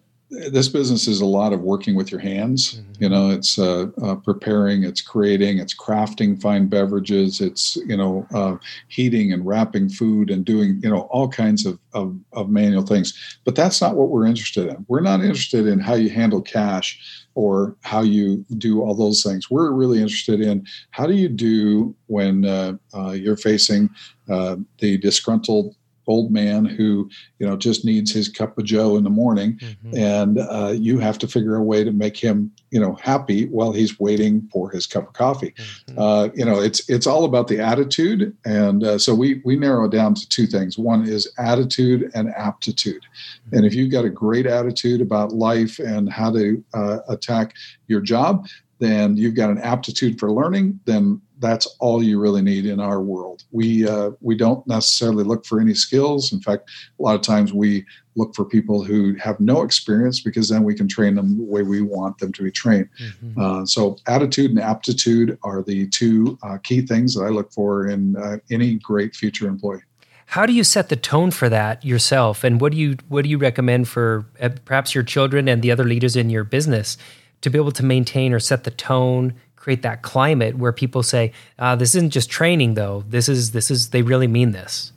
this 0.51 0.69
business 0.69 1.07
is 1.07 1.21
a 1.21 1.27
lot 1.27 1.53
of 1.53 1.61
working 1.61 1.95
with 1.95 2.11
your 2.11 2.21
hands. 2.21 2.75
Mm-hmm. 2.75 3.03
You 3.03 3.09
know, 3.11 3.31
it's 3.31 3.59
uh, 3.59 3.87
uh, 4.03 4.15
preparing, 4.17 4.83
it's 4.83 5.03
creating, 5.03 5.59
it's 5.59 5.75
crafting 5.75 6.41
fine 6.41 6.69
beverages, 6.69 7.41
it's 7.41 7.77
you 7.77 7.97
know 7.97 8.27
uh, 8.35 8.57
heating 8.89 9.33
and 9.33 9.47
wrapping 9.47 9.91
food 9.91 10.31
and 10.31 10.45
doing 10.45 10.81
you 10.83 10.89
know 10.89 11.03
all 11.11 11.29
kinds 11.29 11.67
of, 11.67 11.79
of, 11.93 12.17
of 12.33 12.49
manual 12.49 12.83
things. 12.83 13.39
But 13.45 13.57
that's 13.57 13.81
not 13.81 13.97
what 13.97 14.09
we're 14.09 14.27
interested 14.27 14.69
in. 14.69 14.87
We're 14.89 15.01
not 15.01 15.21
interested 15.21 15.67
in 15.67 15.81
how 15.81 15.95
you 15.95 16.09
handle 16.09 16.41
cash 16.41 17.22
or 17.35 17.77
how 17.83 18.03
you 18.03 18.45
do 18.59 18.83
all 18.83 18.95
those 18.95 19.23
things. 19.23 19.51
We're 19.51 19.73
really 19.73 20.01
interested 20.01 20.41
in 20.41 20.67
how 20.91 21.07
do 21.07 21.15
you 21.15 21.29
do 21.29 21.95
when 22.07 22.45
uh, 22.45 22.75
uh, 22.95 23.13
you're 23.13 23.37
facing 23.37 23.91
uh, 24.29 24.57
the 24.79 24.99
disgruntled 24.99 25.75
old 26.07 26.33
man 26.33 26.65
who 26.65 27.09
you 27.39 27.47
know 27.47 27.57
just 27.57 27.85
needs 27.85 28.13
his 28.13 28.29
cup 28.29 28.57
of 28.59 28.65
joe 28.65 28.97
in 28.97 29.05
the 29.05 29.11
morning 29.11 29.59
mm-hmm. 29.59 29.97
and 29.97 30.39
uh, 30.39 30.73
you 30.77 30.99
have 30.99 31.19
to 31.19 31.29
figure 31.29 31.57
a 31.57 31.63
way 31.63 31.85
to 31.85 31.93
make 31.93 32.17
him 32.17 32.51
you 32.71 32.81
know 32.81 32.95
happy 32.95 33.47
while 33.47 33.73
he's 33.73 33.99
waiting 34.01 34.49
for 34.53 34.71
his 34.71 34.87
cup 34.87 35.09
of 35.09 35.13
coffee 35.13 35.53
mm-hmm. 35.53 35.99
uh, 35.99 36.29
you 36.35 36.45
know 36.45 36.61
it's 36.61 36.89
it's 36.89 37.07
all 37.07 37.25
about 37.25 37.49
the 37.49 37.61
attitude 37.61 38.37
and 38.45 38.85
uh, 38.85 38.99
so 38.99 39.15
we 39.15 39.41
we 39.45 39.57
narrow 39.57 39.85
it 39.85 39.93
down 39.93 40.15
to 40.15 40.29
two 40.29 40.47
things 40.47 40.77
one 40.77 41.07
is 41.07 41.31
attitude 41.39 42.11
and 42.15 42.29
aptitude 42.37 43.03
mm-hmm. 43.03 43.57
and 43.57 43.67
if 43.67 43.75
you've 43.75 43.93
got 43.93 44.05
a 44.05 44.11
great 44.11 44.47
attitude 44.47 45.01
about 45.01 45.33
life 45.33 45.79
and 45.79 46.11
how 46.11 46.31
to 46.31 46.63
uh, 46.75 46.99
attack 47.09 47.55
your 47.87 48.01
job 48.01 48.47
then 48.83 49.17
you've 49.17 49.35
got 49.35 49.51
an 49.51 49.59
aptitude 49.59 50.19
for 50.19 50.31
learning 50.31 50.79
then 50.85 51.21
that's 51.43 51.67
all 51.81 52.03
you 52.03 52.19
really 52.19 52.41
need 52.41 52.65
in 52.65 52.81
our 52.81 53.03
world. 53.03 53.43
We 53.51 53.87
uh, 53.87 54.13
we 54.21 54.35
don't 54.37 54.67
necessarily 54.67 55.25
look 55.25 55.45
for 55.45 55.61
any 55.61 55.75
skills. 55.75 56.33
In 56.33 56.41
fact, 56.41 56.71
a 56.99 57.03
lot 57.03 57.17
of 57.17 57.21
times 57.21 57.53
we 57.53 57.85
look 58.15 58.35
for 58.35 58.45
people 58.45 58.83
who 58.85 59.15
have 59.17 59.39
no 59.41 59.63
experience 59.63 60.21
because 60.21 60.49
then 60.49 60.63
we 60.63 60.75
can 60.75 60.87
train 60.89 61.17
them 61.17 61.37
the 61.37 61.45
way 61.45 61.63
we 61.63 61.83
want 61.83 62.19
them 62.19 62.33
to 62.33 62.43
be 62.43 62.51
trained. 62.51 62.89
Mm-hmm. 63.01 63.41
Uh, 63.41 63.67
so, 63.67 63.99
attitude 64.07 64.51
and 64.51 64.61
aptitude 64.61 65.39
are 65.43 65.63
the 65.63 65.89
two 65.89 66.39
uh, 66.43 66.59
key 66.63 66.87
things 66.87 67.15
that 67.15 67.25
I 67.25 67.29
look 67.29 67.53
for 67.53 67.89
in 67.89 68.17
uh, 68.17 68.37
any 68.51 68.77
great 68.77 69.15
future 69.15 69.49
employee. 69.49 69.83
How 70.27 70.47
do 70.47 70.55
you 70.55 70.65
set 70.65 70.89
the 70.89 70.97
tone 70.97 71.31
for 71.31 71.51
that 71.51 71.85
yourself, 71.85 72.45
and 72.45 72.61
what 72.61 72.73
do 72.73 72.79
you 72.79 72.97
what 73.09 73.25
do 73.25 73.29
you 73.29 73.37
recommend 73.37 73.89
for 73.89 74.25
uh, 74.41 74.51
perhaps 74.65 74.95
your 74.95 75.05
children 75.05 75.49
and 75.49 75.61
the 75.61 75.73
other 75.73 75.85
leaders 75.85 76.17
in 76.17 76.31
your 76.31 76.45
business 76.45 76.97
to 77.43 77.51
be 77.51 77.59
able 77.59 77.73
to 77.73 77.85
maintain 77.85 78.33
or 78.33 78.41
set 78.41 78.65
the 78.65 78.71
tone? 78.71 79.35
create 79.63 79.83
that 79.83 80.03
climate 80.03 80.59
where 80.59 80.73
people 80.73 81.05
say, 81.05 81.33
uh, 81.61 81.77
"This 81.77 81.95
isn't 81.95 82.11
just 82.11 82.29
training, 82.29 82.75
though. 82.75 83.05
This 83.09 83.29
is 83.29 83.53
this 83.53 83.71
is 83.71 83.91
they 83.91 84.03
really 84.03 84.27
mean 84.27 84.51
this." 84.51 84.93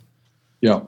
Yeah, 0.60 0.82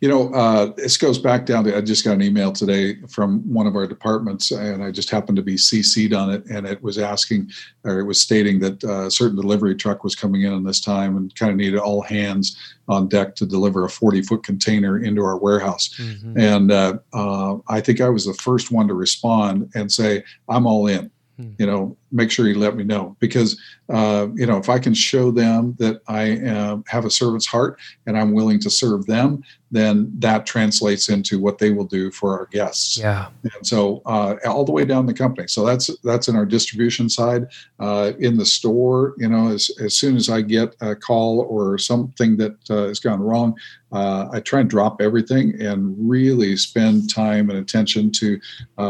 You 0.00 0.08
know, 0.08 0.32
uh, 0.32 0.72
this 0.76 0.96
goes 0.96 1.18
back 1.18 1.44
down 1.44 1.64
to 1.64 1.76
I 1.76 1.82
just 1.82 2.04
got 2.04 2.12
an 2.12 2.22
email 2.22 2.52
today 2.52 2.96
from 3.08 3.40
one 3.52 3.66
of 3.66 3.76
our 3.76 3.86
departments, 3.86 4.50
and 4.50 4.82
I 4.82 4.90
just 4.90 5.10
happened 5.10 5.36
to 5.36 5.42
be 5.42 5.56
CC'd 5.56 6.14
on 6.14 6.30
it, 6.30 6.46
and 6.46 6.66
it 6.66 6.82
was 6.82 6.96
asking, 6.96 7.50
or 7.84 8.00
it 8.00 8.04
was 8.04 8.18
stating 8.18 8.60
that 8.60 8.82
uh, 8.82 9.06
a 9.06 9.10
certain 9.10 9.36
delivery 9.36 9.74
truck 9.74 10.02
was 10.02 10.14
coming 10.14 10.42
in 10.42 10.54
on 10.54 10.64
this 10.64 10.80
time 10.80 11.18
and 11.18 11.34
kind 11.34 11.50
of 11.50 11.58
needed 11.58 11.78
all 11.78 12.00
hands 12.00 12.56
on 12.88 13.08
deck 13.08 13.34
to 13.36 13.46
deliver 13.46 13.84
a 13.84 13.90
40 13.90 14.22
foot 14.22 14.42
container 14.42 14.98
into 14.98 15.22
our 15.22 15.36
warehouse. 15.36 15.94
Mm-hmm. 15.98 16.38
And 16.38 16.72
uh, 16.72 16.98
uh, 17.12 17.58
I 17.68 17.80
think 17.80 18.00
I 18.00 18.08
was 18.08 18.24
the 18.24 18.34
first 18.34 18.72
one 18.72 18.88
to 18.88 18.94
respond 18.94 19.70
and 19.74 19.92
say, 19.92 20.24
I'm 20.48 20.66
all 20.66 20.86
in. 20.86 21.10
Hmm. 21.40 21.52
You 21.58 21.66
know, 21.66 21.96
make 22.12 22.30
sure 22.30 22.46
you 22.46 22.58
let 22.58 22.76
me 22.76 22.84
know 22.84 23.16
because 23.18 23.60
uh, 23.88 24.28
you 24.34 24.46
know 24.46 24.58
if 24.58 24.68
I 24.68 24.78
can 24.78 24.94
show 24.94 25.30
them 25.30 25.74
that 25.78 26.00
I 26.06 26.38
uh, 26.46 26.78
have 26.86 27.04
a 27.04 27.10
servant's 27.10 27.46
heart 27.46 27.78
and 28.06 28.18
I'm 28.18 28.32
willing 28.32 28.60
to 28.60 28.70
serve 28.70 29.06
them, 29.06 29.42
then 29.70 30.12
that 30.18 30.44
translates 30.44 31.08
into 31.08 31.40
what 31.40 31.58
they 31.58 31.70
will 31.70 31.84
do 31.84 32.10
for 32.10 32.38
our 32.38 32.46
guests. 32.46 32.98
Yeah. 32.98 33.28
And 33.42 33.66
so 33.66 34.02
uh, 34.04 34.36
all 34.46 34.64
the 34.64 34.72
way 34.72 34.84
down 34.84 35.06
the 35.06 35.14
company. 35.14 35.48
So 35.48 35.64
that's 35.64 35.90
that's 36.00 36.28
in 36.28 36.36
our 36.36 36.46
distribution 36.46 37.08
side. 37.08 37.46
Uh, 37.78 38.12
in 38.18 38.36
the 38.36 38.46
store, 38.46 39.14
you 39.16 39.28
know, 39.28 39.48
as 39.48 39.70
as 39.80 39.96
soon 39.96 40.16
as 40.16 40.28
I 40.28 40.42
get 40.42 40.74
a 40.80 40.94
call 40.94 41.46
or 41.48 41.78
something 41.78 42.36
that 42.36 42.56
uh, 42.68 42.88
has 42.88 43.00
gone 43.00 43.20
wrong, 43.20 43.56
uh, 43.92 44.28
I 44.32 44.40
try 44.40 44.60
and 44.60 44.70
drop 44.70 45.00
everything 45.00 45.60
and 45.60 45.96
really 45.98 46.56
spend 46.56 47.12
time 47.12 47.50
and 47.50 47.58
attention 47.58 48.12
to 48.12 48.38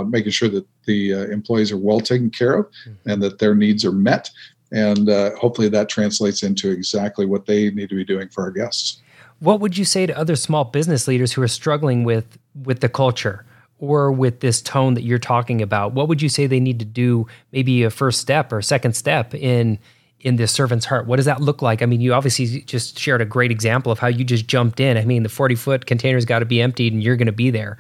making 0.07 0.33
sure 0.33 0.49
that 0.49 0.67
the 0.91 1.31
employees 1.33 1.71
are 1.73 1.79
well 1.79 2.01
taken 2.01 2.31
care 2.31 2.55
of. 2.55 2.67
Mm-hmm 2.67 2.91
and 3.11 3.23
that 3.23 3.39
their 3.39 3.55
needs 3.55 3.85
are 3.85 3.93
met. 3.93 4.31
And 4.73 5.09
uh, 5.09 5.35
hopefully 5.37 5.69
that 5.69 5.89
translates 5.89 6.43
into 6.43 6.71
exactly 6.71 7.27
what 7.27 7.47
they 7.47 7.71
need 7.71 7.89
to 7.89 7.97
be 7.97 8.05
doing 8.05 8.29
for 8.29 8.45
our 8.45 8.51
guests. 8.51 9.03
What 9.41 9.61
would 9.61 9.77
you 9.77 9.85
say 9.85 10.07
to 10.07 10.17
other 10.17 10.37
small 10.37 10.65
business 10.65 11.09
leaders 11.09 11.33
who 11.33 11.43
are 11.43 11.49
struggling 11.49 12.05
with 12.05 12.39
with 12.65 12.81
the 12.81 12.89
culture 12.89 13.45
or 13.79 14.13
with 14.13 14.41
this 14.41 14.61
tone 14.61 14.95
that 14.95 15.03
you're 15.03 15.19
talking 15.19 15.63
about? 15.63 15.93
What 15.93 16.09
would 16.09 16.23
you 16.23 16.29
say 16.29 16.47
they 16.47 16.61
need 16.61 16.79
to 16.79 16.85
do? 16.85 17.27
Maybe 17.53 17.83
a 17.83 17.91
first 17.91 18.21
step 18.21 18.53
or 18.53 18.59
a 18.59 18.63
second 18.63 18.95
step 18.95 19.35
in 19.35 19.79
in 20.21 20.37
this 20.37 20.53
servant's 20.53 20.85
heart. 20.85 21.07
What 21.07 21.17
does 21.17 21.25
that 21.25 21.41
look 21.41 21.63
like? 21.63 21.81
I 21.81 21.87
mean, 21.87 22.03
you 22.03 22.13
obviously 22.13 22.61
just 22.61 22.99
shared 22.99 23.23
a 23.23 23.25
great 23.25 23.51
example 23.51 23.91
of 23.91 23.99
how 23.99 24.09
you 24.09 24.23
just 24.23 24.47
jumped 24.47 24.79
in. 24.79 24.99
I 24.99 25.07
mean, 25.07 25.23
the 25.23 25.31
40 25.31 25.55
foot 25.55 25.87
container's 25.87 26.27
got 26.27 26.41
to 26.41 26.45
be 26.45 26.61
emptied 26.61 26.93
and 26.93 27.03
you're 27.03 27.17
going 27.17 27.27
to 27.27 27.33
be 27.33 27.49
there 27.49 27.79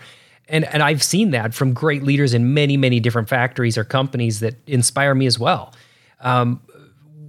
and 0.50 0.64
and 0.66 0.82
I've 0.82 1.02
seen 1.02 1.30
that 1.30 1.54
from 1.54 1.72
great 1.72 2.02
leaders 2.02 2.34
in 2.34 2.52
many 2.52 2.76
many 2.76 3.00
different 3.00 3.28
factories 3.28 3.78
or 3.78 3.84
companies 3.84 4.40
that 4.40 4.56
inspire 4.66 5.14
me 5.14 5.26
as 5.26 5.38
well. 5.38 5.72
Um, 6.20 6.60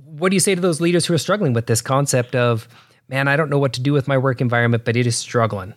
what 0.05 0.29
do 0.29 0.35
you 0.35 0.39
say 0.39 0.55
to 0.55 0.61
those 0.61 0.81
leaders 0.81 1.05
who 1.05 1.13
are 1.13 1.17
struggling 1.17 1.53
with 1.53 1.67
this 1.67 1.81
concept 1.81 2.35
of, 2.35 2.67
man, 3.07 3.27
I 3.27 3.35
don't 3.35 3.49
know 3.49 3.59
what 3.59 3.73
to 3.73 3.81
do 3.81 3.93
with 3.93 4.07
my 4.07 4.17
work 4.17 4.41
environment, 4.41 4.85
but 4.85 4.95
it 4.95 5.07
is 5.07 5.17
struggling? 5.17 5.73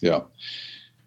Yeah, 0.00 0.20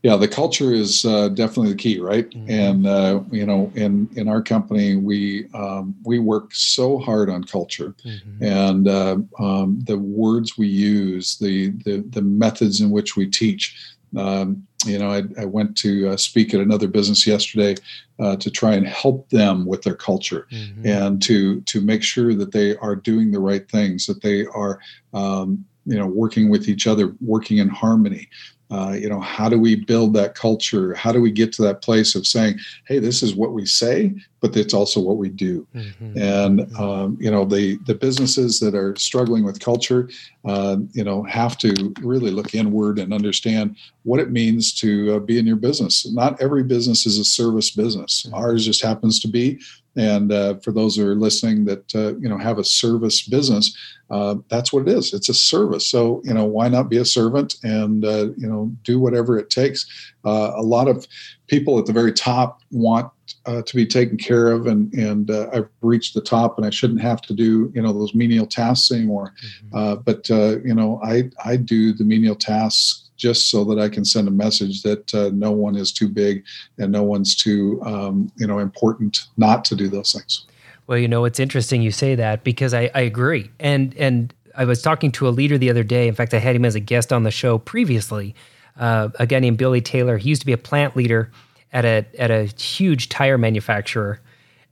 yeah. 0.04 0.16
The 0.16 0.28
culture 0.28 0.74
is 0.74 1.06
uh, 1.06 1.30
definitely 1.30 1.72
the 1.72 1.78
key, 1.78 2.00
right? 2.00 2.30
Mm-hmm. 2.30 2.50
And 2.50 2.88
uh, 2.88 3.22
you 3.32 3.46
know, 3.46 3.72
in 3.76 4.10
in 4.16 4.28
our 4.28 4.42
company, 4.42 4.96
we 4.96 5.48
um, 5.54 5.96
we 6.04 6.20
work 6.20 6.54
so 6.54 6.98
hard 6.98 7.30
on 7.30 7.44
culture, 7.44 7.94
mm-hmm. 8.06 8.44
and 8.44 8.88
uh, 8.88 9.18
um, 9.40 9.80
the 9.86 9.98
words 9.98 10.58
we 10.58 10.68
use, 10.68 11.38
the, 11.38 11.70
the 11.86 12.04
the 12.10 12.22
methods 12.22 12.82
in 12.82 12.90
which 12.90 13.16
we 13.16 13.28
teach 13.28 13.95
um, 14.18 14.66
you 14.86 15.00
know, 15.00 15.12
I, 15.12 15.24
I 15.40 15.46
went 15.46 15.76
to 15.78 16.10
uh, 16.10 16.18
speak 16.18 16.54
at 16.54 16.60
another 16.60 16.88
business 16.88 17.26
yesterday 17.26 17.76
uh, 18.20 18.36
to 18.38 18.52
try 18.52 18.74
and 18.74 18.88
help 18.88 19.30
them 19.30 19.66
with 19.66 19.82
their 19.82 19.96
culture 19.96 20.48
mm-hmm. 20.52 20.86
and 20.86 21.22
to 21.24 21.62
to 21.62 21.82
make 21.82 22.04
sure 22.04 22.34
that 22.36 22.52
they 22.52 22.78
are 22.78 22.96
doing 22.96 23.32
the 23.32 23.40
right 23.40 23.70
things, 23.70 24.06
that 24.06 24.22
they 24.22 24.46
are, 24.48 24.80
um, 25.14 25.66
you 25.86 25.98
know, 25.98 26.08
working 26.08 26.50
with 26.50 26.70
each 26.70 26.88
other, 26.88 27.16
working 27.20 27.58
in 27.58 27.70
harmony. 27.70 28.30
Uh, 28.72 28.96
you 29.00 29.08
know, 29.08 29.20
how 29.20 29.48
do 29.48 29.60
we 29.60 29.76
build 29.76 30.14
that 30.14 30.34
culture? 30.34 30.96
How 30.96 31.12
do 31.12 31.22
we 31.22 31.32
get 31.32 31.54
to 31.54 31.62
that 31.64 31.82
place 31.82 32.16
of 32.16 32.26
saying, 32.26 32.58
"Hey, 32.88 32.98
this 32.98 33.22
is 33.22 33.36
what 33.36 33.54
we 33.54 33.66
say, 33.66 34.14
but 34.42 34.58
it's 34.58 34.74
also 34.74 35.00
what 35.00 35.18
we 35.18 35.30
do." 35.30 35.68
Mm-hmm. 35.76 36.18
And 36.18 36.60
mm-hmm. 36.60 36.84
um, 36.84 37.18
you 37.20 37.30
know, 37.30 37.46
the 37.46 37.78
the 37.86 37.94
businesses 37.94 38.60
that 38.62 38.74
are 38.74 38.96
struggling 38.96 39.44
with 39.44 39.60
culture, 39.60 40.10
uh, 40.46 40.78
you 40.94 41.04
know, 41.04 41.22
have 41.24 41.58
to 41.60 41.94
really 42.02 42.32
look 42.32 42.56
inward 42.56 42.98
and 42.98 43.14
understand 43.14 43.76
what 44.02 44.20
it 44.20 44.32
means 44.32 44.74
to 44.76 45.16
uh, 45.16 45.20
be 45.20 45.38
in 45.38 45.46
your 45.46 45.58
business. 45.58 46.12
Not 46.12 46.42
every 46.42 46.64
business 46.64 47.06
is 47.06 47.20
a 47.20 47.26
service 47.26 47.70
business. 47.70 48.24
Mm-hmm. 48.24 48.36
Ours 48.36 48.66
just 48.66 48.82
happens 48.82 49.20
to 49.20 49.28
be. 49.28 49.60
And 49.96 50.32
uh, 50.32 50.56
for 50.56 50.72
those 50.72 50.98
who 50.98 51.08
are 51.08 51.16
listening 51.16 51.66
that 51.66 51.96
uh, 51.96 52.18
you 52.18 52.28
know 52.28 52.38
have 52.38 52.60
a 52.60 52.64
service 52.64 53.22
business, 53.22 53.76
uh, 54.10 54.36
that's 54.50 54.74
what 54.74 54.88
it 54.88 54.90
is. 54.90 55.14
It's 55.14 55.30
a 55.30 55.34
service. 55.34 55.88
So 55.88 56.22
you 56.26 56.34
know 56.34 56.46
why 56.46 56.68
not 56.68 56.90
be 56.90 56.98
a 56.98 57.06
servant 57.06 57.56
and 57.64 58.04
uh, 58.04 58.28
you 58.38 58.48
know 58.48 58.55
do 58.84 59.00
whatever 59.00 59.38
it 59.38 59.50
takes. 59.50 60.14
Uh, 60.24 60.52
a 60.56 60.62
lot 60.62 60.88
of 60.88 61.08
people 61.48 61.78
at 61.80 61.86
the 61.86 61.94
very 61.94 62.12
top 62.12 62.62
want 62.72 63.12
uh, 63.46 63.62
to 63.62 63.76
be 63.76 63.86
taken 63.86 64.18
care 64.18 64.52
of, 64.52 64.68
and 64.68 64.92
and 64.94 65.32
I've 65.32 65.70
reached 65.82 66.14
the 66.14 66.22
top, 66.22 66.58
and 66.58 66.66
I 66.66 66.70
shouldn't 66.70 67.02
have 67.02 67.22
to 67.24 67.34
do 67.34 67.72
you 67.76 67.82
know 67.82 67.94
those 67.94 68.16
menial 68.16 68.48
tasks 68.48 68.92
anymore. 68.92 69.34
Mm-hmm. 69.74 70.02
but 70.04 70.30
you 70.66 70.74
know 70.74 71.00
I 71.04 71.30
I 71.44 71.58
do 71.58 71.94
the 71.94 72.04
menial 72.04 72.36
tasks 72.36 73.06
just 73.18 73.50
so 73.50 73.64
that 73.66 73.80
I 73.80 73.90
can 73.90 74.04
send 74.06 74.28
a 74.28 74.32
message 74.32 74.82
that 74.84 75.14
uh, 75.14 75.32
no 75.34 75.52
one 75.52 75.76
is 75.76 75.92
too 75.92 76.10
big 76.10 76.44
and 76.78 76.92
no 76.92 77.04
one's 77.04 77.36
too 77.36 77.82
um, 77.84 78.32
you 78.38 78.48
know 78.48 78.60
important 78.60 79.28
not 79.38 79.66
to 79.66 79.76
do 79.76 79.88
those 79.88 80.14
things. 80.14 80.46
Well, 80.88 81.00
you 81.00 81.08
know, 81.08 81.26
it's 81.26 81.40
interesting 81.40 81.82
you 81.82 81.92
say 81.92 82.14
that 82.16 82.44
because 82.44 82.74
I, 82.74 82.92
I 82.94 83.02
agree, 83.02 83.50
and 83.60 83.96
and 83.96 84.34
I 84.58 84.66
was 84.66 84.82
talking 84.82 85.12
to 85.14 85.28
a 85.28 85.30
leader 85.30 85.58
the 85.58 85.70
other 85.70 85.84
day. 85.84 86.08
In 86.08 86.16
fact, 86.16 86.34
I 86.34 86.40
had 86.40 86.56
him 86.56 86.66
as 86.66 86.76
a 86.76 86.80
guest 86.80 87.12
on 87.12 87.24
the 87.24 87.32
show 87.32 87.58
previously. 87.58 88.36
Uh, 88.78 89.10
a 89.20 89.26
guy 89.26 89.40
named 89.40 89.58
Billy 89.58 89.82
Taylor. 89.82 90.18
He 90.18 90.30
used 90.30 90.42
to 90.42 90.46
be 90.46 90.54
a 90.54 90.58
plant 90.58 90.96
leader 90.96 91.32
at 91.72 91.86
a 91.86 92.06
at 92.20 92.32
a 92.32 92.46
huge 92.46 93.10
tire 93.10 93.38
manufacturer, 93.38 94.20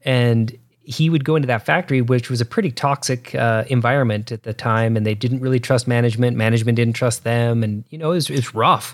and 0.04 0.58
he 0.84 1.10
would 1.10 1.24
go 1.24 1.36
into 1.36 1.48
that 1.48 1.66
factory, 1.66 2.02
which 2.02 2.30
was 2.30 2.42
a 2.42 2.46
pretty 2.46 2.72
toxic 2.72 3.34
uh, 3.36 3.64
environment 3.68 4.32
at 4.32 4.44
the 4.44 4.54
time, 4.54 4.98
and 4.98 5.06
they 5.06 5.16
didn't 5.16 5.40
really 5.40 5.60
trust 5.60 5.88
management. 5.88 6.36
Management 6.36 6.76
didn't 6.76 6.96
trust 6.96 7.24
them, 7.24 7.64
and 7.64 7.86
you 7.90 7.98
know 7.98 8.12
it 8.12 8.16
was, 8.16 8.30
it 8.30 8.54
rough. 8.54 8.94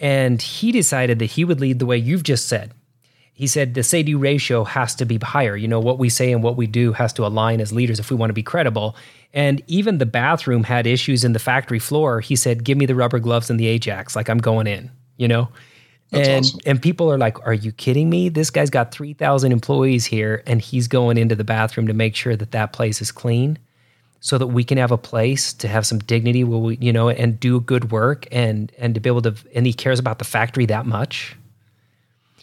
And 0.00 0.42
he 0.42 0.72
decided 0.72 1.20
that 1.20 1.26
he 1.26 1.44
would 1.44 1.60
lead 1.60 1.78
the 1.78 1.86
way 1.86 1.96
you've 1.96 2.24
just 2.24 2.48
said. 2.48 2.72
He 3.34 3.46
said 3.46 3.74
the 3.74 3.82
say 3.82 4.02
do 4.02 4.18
ratio 4.18 4.64
has 4.64 4.94
to 4.96 5.04
be 5.04 5.16
higher. 5.18 5.56
You 5.56 5.66
know 5.66 5.80
what 5.80 5.98
we 5.98 6.08
say 6.08 6.32
and 6.32 6.42
what 6.42 6.56
we 6.56 6.66
do 6.66 6.92
has 6.92 7.12
to 7.14 7.26
align 7.26 7.60
as 7.60 7.72
leaders 7.72 7.98
if 7.98 8.10
we 8.10 8.16
want 8.16 8.30
to 8.30 8.34
be 8.34 8.42
credible. 8.42 8.94
And 9.32 9.62
even 9.66 9.98
the 9.98 10.06
bathroom 10.06 10.64
had 10.64 10.86
issues 10.86 11.24
in 11.24 11.32
the 11.32 11.38
factory 11.38 11.78
floor. 11.78 12.20
He 12.20 12.36
said, 12.36 12.64
"Give 12.64 12.76
me 12.76 12.86
the 12.86 12.94
rubber 12.94 13.18
gloves 13.18 13.48
and 13.48 13.58
the 13.58 13.66
Ajax, 13.66 14.14
like 14.14 14.28
I'm 14.28 14.38
going 14.38 14.66
in." 14.66 14.90
You 15.16 15.28
know. 15.28 15.48
That's 16.10 16.28
and 16.28 16.44
awesome. 16.44 16.60
and 16.66 16.82
people 16.82 17.10
are 17.10 17.16
like, 17.16 17.44
"Are 17.46 17.54
you 17.54 17.72
kidding 17.72 18.10
me? 18.10 18.28
This 18.28 18.50
guy's 18.50 18.68
got 18.68 18.92
three 18.92 19.14
thousand 19.14 19.52
employees 19.52 20.04
here, 20.04 20.42
and 20.46 20.60
he's 20.60 20.86
going 20.86 21.16
into 21.16 21.34
the 21.34 21.44
bathroom 21.44 21.86
to 21.86 21.94
make 21.94 22.14
sure 22.14 22.36
that 22.36 22.50
that 22.50 22.74
place 22.74 23.00
is 23.00 23.10
clean, 23.10 23.58
so 24.20 24.36
that 24.36 24.48
we 24.48 24.62
can 24.62 24.76
have 24.76 24.92
a 24.92 24.98
place 24.98 25.54
to 25.54 25.68
have 25.68 25.86
some 25.86 25.98
dignity, 26.00 26.44
where 26.44 26.58
we, 26.58 26.76
you 26.82 26.92
know, 26.92 27.08
and 27.08 27.40
do 27.40 27.60
good 27.60 27.90
work, 27.90 28.26
and 28.30 28.70
and 28.76 28.94
to 28.94 29.00
be 29.00 29.08
able 29.08 29.22
to. 29.22 29.34
And 29.54 29.66
he 29.66 29.72
cares 29.72 29.98
about 29.98 30.18
the 30.18 30.26
factory 30.26 30.66
that 30.66 30.84
much. 30.84 31.34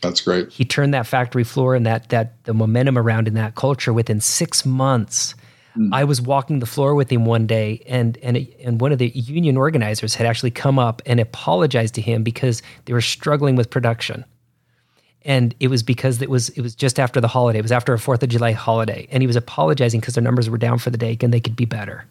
That's 0.01 0.21
great. 0.21 0.51
He 0.51 0.65
turned 0.65 0.93
that 0.93 1.07
factory 1.07 1.43
floor 1.43 1.75
and 1.75 1.85
that 1.85 2.09
that 2.09 2.43
the 2.45 2.53
momentum 2.53 2.97
around 2.97 3.27
in 3.27 3.33
that 3.35 3.55
culture 3.55 3.93
within 3.93 4.21
six 4.21 4.65
months. 4.65 5.35
Mm. 5.77 5.93
I 5.93 6.03
was 6.03 6.21
walking 6.21 6.59
the 6.59 6.65
floor 6.65 6.95
with 6.95 7.11
him 7.11 7.25
one 7.25 7.45
day, 7.45 7.83
and 7.85 8.17
and 8.23 8.47
and 8.63 8.81
one 8.81 8.91
of 8.91 8.97
the 8.97 9.09
union 9.09 9.57
organizers 9.57 10.15
had 10.15 10.25
actually 10.25 10.51
come 10.51 10.79
up 10.79 11.01
and 11.05 11.19
apologized 11.19 11.95
to 11.95 12.01
him 12.01 12.23
because 12.23 12.61
they 12.85 12.93
were 12.93 13.01
struggling 13.01 13.55
with 13.55 13.69
production, 13.69 14.25
and 15.23 15.53
it 15.59 15.67
was 15.67 15.83
because 15.83 16.21
it 16.21 16.29
was 16.29 16.49
it 16.49 16.61
was 16.61 16.75
just 16.75 16.99
after 16.99 17.21
the 17.21 17.27
holiday. 17.27 17.59
It 17.59 17.63
was 17.63 17.71
after 17.71 17.93
a 17.93 17.99
Fourth 17.99 18.23
of 18.23 18.29
July 18.29 18.51
holiday, 18.53 19.07
and 19.11 19.21
he 19.21 19.27
was 19.27 19.35
apologizing 19.35 19.99
because 19.99 20.15
their 20.15 20.23
numbers 20.23 20.49
were 20.49 20.57
down 20.57 20.79
for 20.79 20.89
the 20.89 20.97
day 20.97 21.17
and 21.21 21.33
they 21.33 21.39
could 21.39 21.55
be 21.55 21.65
better. 21.65 22.05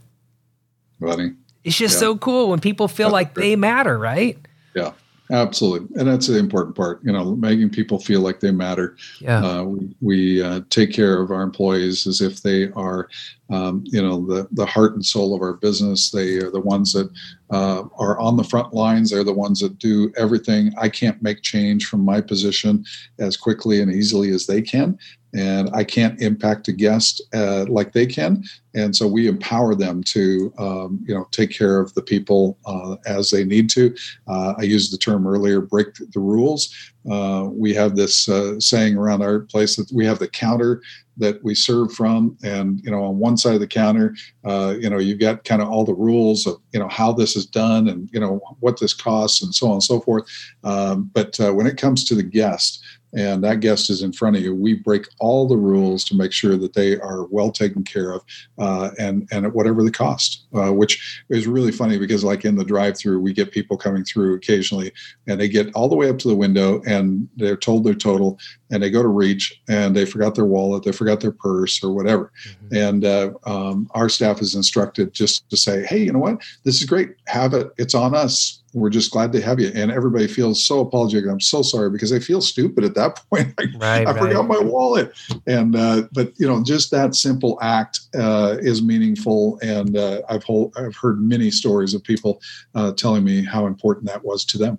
Buddy, 1.00 1.32
it's 1.64 1.76
just 1.76 1.94
yeah. 1.94 2.00
so 2.00 2.16
cool 2.16 2.50
when 2.50 2.60
people 2.60 2.86
feel 2.86 3.08
That's 3.08 3.12
like 3.12 3.34
great. 3.34 3.50
they 3.50 3.56
matter, 3.56 3.98
right? 3.98 4.38
Yeah. 4.74 4.92
Absolutely, 5.30 6.00
and 6.00 6.08
that's 6.08 6.26
the 6.26 6.38
important 6.38 6.74
part. 6.74 7.00
You 7.04 7.12
know, 7.12 7.36
making 7.36 7.68
people 7.70 7.98
feel 7.98 8.22
like 8.22 8.40
they 8.40 8.50
matter. 8.50 8.96
Yeah, 9.20 9.44
uh, 9.44 9.62
we, 9.64 9.94
we 10.00 10.42
uh, 10.42 10.62
take 10.70 10.90
care 10.90 11.20
of 11.20 11.30
our 11.30 11.42
employees 11.42 12.06
as 12.06 12.22
if 12.22 12.40
they 12.42 12.70
are, 12.70 13.10
um, 13.50 13.84
you 13.84 14.00
know, 14.00 14.24
the 14.24 14.48
the 14.52 14.64
heart 14.64 14.94
and 14.94 15.04
soul 15.04 15.34
of 15.34 15.42
our 15.42 15.52
business. 15.54 16.10
They 16.10 16.36
are 16.36 16.50
the 16.50 16.60
ones 16.60 16.94
that 16.94 17.10
uh, 17.50 17.84
are 17.98 18.18
on 18.18 18.38
the 18.38 18.44
front 18.44 18.72
lines. 18.72 19.10
They're 19.10 19.22
the 19.22 19.32
ones 19.34 19.60
that 19.60 19.78
do 19.78 20.10
everything. 20.16 20.72
I 20.78 20.88
can't 20.88 21.20
make 21.22 21.42
change 21.42 21.86
from 21.86 22.04
my 22.04 22.22
position 22.22 22.84
as 23.18 23.36
quickly 23.36 23.82
and 23.82 23.92
easily 23.92 24.30
as 24.30 24.46
they 24.46 24.62
can, 24.62 24.98
and 25.34 25.68
I 25.74 25.84
can't 25.84 26.20
impact 26.22 26.68
a 26.68 26.72
guest 26.72 27.20
uh, 27.34 27.66
like 27.68 27.92
they 27.92 28.06
can. 28.06 28.44
And 28.74 28.94
so 28.94 29.06
we 29.06 29.28
empower 29.28 29.74
them 29.74 30.02
to, 30.04 30.52
um, 30.58 31.04
you 31.06 31.14
know, 31.14 31.26
take 31.30 31.50
care 31.50 31.80
of 31.80 31.94
the 31.94 32.02
people 32.02 32.58
uh, 32.66 32.96
as 33.06 33.30
they 33.30 33.44
need 33.44 33.70
to. 33.70 33.94
Uh, 34.26 34.54
I 34.58 34.62
used 34.62 34.92
the 34.92 34.98
term 34.98 35.26
earlier, 35.26 35.60
break 35.60 35.94
the 35.94 36.20
rules. 36.20 36.74
Uh, 37.10 37.48
we 37.50 37.72
have 37.74 37.96
this 37.96 38.28
uh, 38.28 38.60
saying 38.60 38.96
around 38.96 39.22
our 39.22 39.40
place 39.40 39.76
that 39.76 39.90
we 39.92 40.04
have 40.04 40.18
the 40.18 40.28
counter 40.28 40.82
that 41.16 41.42
we 41.42 41.54
serve 41.54 41.92
from 41.92 42.36
and 42.44 42.80
you 42.84 42.90
know 42.90 43.02
on 43.02 43.18
one 43.18 43.36
side 43.36 43.54
of 43.54 43.60
the 43.60 43.66
counter 43.66 44.14
uh, 44.44 44.74
you 44.78 44.88
know 44.88 44.98
you've 44.98 45.18
got 45.18 45.42
kind 45.44 45.60
of 45.60 45.68
all 45.68 45.84
the 45.84 45.94
rules 45.94 46.46
of 46.46 46.60
you 46.72 46.78
know 46.78 46.86
how 46.88 47.12
this 47.12 47.34
is 47.34 47.44
done 47.44 47.88
and 47.88 48.08
you 48.12 48.20
know 48.20 48.40
what 48.60 48.78
this 48.78 48.94
costs 48.94 49.42
and 49.42 49.52
so 49.52 49.66
on 49.66 49.72
and 49.74 49.82
so 49.82 50.00
forth 50.00 50.24
um, 50.62 51.10
but 51.14 51.38
uh, 51.40 51.52
when 51.52 51.66
it 51.66 51.76
comes 51.76 52.04
to 52.04 52.14
the 52.14 52.22
guest 52.22 52.84
and 53.14 53.42
that 53.42 53.60
guest 53.60 53.88
is 53.90 54.02
in 54.02 54.12
front 54.12 54.36
of 54.36 54.42
you, 54.42 54.54
we 54.54 54.74
break 54.74 55.06
all 55.18 55.48
the 55.48 55.56
rules 55.56 56.04
to 56.04 56.16
make 56.16 56.32
sure 56.32 56.56
that 56.56 56.74
they 56.74 56.98
are 56.98 57.24
well 57.24 57.50
taken 57.50 57.82
care 57.82 58.12
of, 58.12 58.22
uh, 58.58 58.90
and 58.98 59.28
and 59.30 59.46
at 59.46 59.54
whatever 59.54 59.82
the 59.82 59.90
cost. 59.90 60.46
Uh, 60.54 60.72
which 60.72 61.22
is 61.28 61.46
really 61.46 61.70
funny 61.70 61.98
because 61.98 62.24
like 62.24 62.44
in 62.44 62.56
the 62.56 62.64
drive-through, 62.64 63.20
we 63.20 63.32
get 63.32 63.50
people 63.50 63.76
coming 63.76 64.04
through 64.04 64.34
occasionally, 64.34 64.90
and 65.26 65.38
they 65.38 65.48
get 65.48 65.70
all 65.74 65.88
the 65.88 65.96
way 65.96 66.08
up 66.08 66.18
to 66.18 66.28
the 66.28 66.34
window, 66.34 66.80
and 66.86 67.28
they're 67.36 67.56
told 67.56 67.84
their 67.84 67.94
total, 67.94 68.38
and 68.70 68.82
they 68.82 68.90
go 68.90 69.02
to 69.02 69.08
reach, 69.08 69.60
and 69.68 69.94
they 69.94 70.06
forgot 70.06 70.34
their 70.34 70.46
wallet, 70.46 70.84
they 70.84 70.92
forgot 70.92 71.20
their 71.20 71.32
purse, 71.32 71.84
or 71.84 71.92
whatever, 71.92 72.32
mm-hmm. 72.48 72.76
and 72.76 73.04
uh, 73.04 73.30
um, 73.44 73.88
our 73.90 74.08
staff 74.08 74.40
is 74.40 74.54
instructed 74.54 75.12
just 75.12 75.48
to 75.50 75.56
say, 75.56 75.84
hey, 75.84 75.98
you 75.98 76.12
know 76.12 76.18
what, 76.18 76.40
this 76.64 76.80
is 76.80 76.86
great, 76.86 77.10
have 77.26 77.52
it, 77.52 77.70
it's 77.76 77.94
on 77.94 78.14
us 78.14 78.62
we're 78.78 78.90
just 78.90 79.10
glad 79.10 79.32
to 79.32 79.40
have 79.40 79.60
you. 79.60 79.70
And 79.74 79.90
everybody 79.90 80.26
feels 80.26 80.64
so 80.64 80.80
apologetic. 80.80 81.30
I'm 81.30 81.40
so 81.40 81.62
sorry 81.62 81.90
because 81.90 82.10
they 82.10 82.20
feel 82.20 82.40
stupid 82.40 82.84
at 82.84 82.94
that 82.94 83.20
point. 83.30 83.54
like, 83.58 83.68
right, 83.78 84.06
I 84.06 84.12
right. 84.12 84.18
forgot 84.18 84.46
my 84.46 84.58
wallet. 84.58 85.12
And, 85.46 85.76
uh, 85.76 86.02
but 86.12 86.32
you 86.38 86.46
know, 86.46 86.62
just 86.62 86.90
that 86.90 87.14
simple 87.14 87.58
act 87.62 88.00
uh, 88.14 88.56
is 88.60 88.82
meaningful. 88.82 89.58
And 89.62 89.96
uh, 89.96 90.22
I've, 90.28 90.44
whole, 90.44 90.72
I've 90.76 90.96
heard 90.96 91.20
many 91.20 91.50
stories 91.50 91.94
of 91.94 92.02
people 92.02 92.40
uh, 92.74 92.92
telling 92.92 93.24
me 93.24 93.44
how 93.44 93.66
important 93.66 94.06
that 94.06 94.24
was 94.24 94.44
to 94.46 94.58
them. 94.58 94.78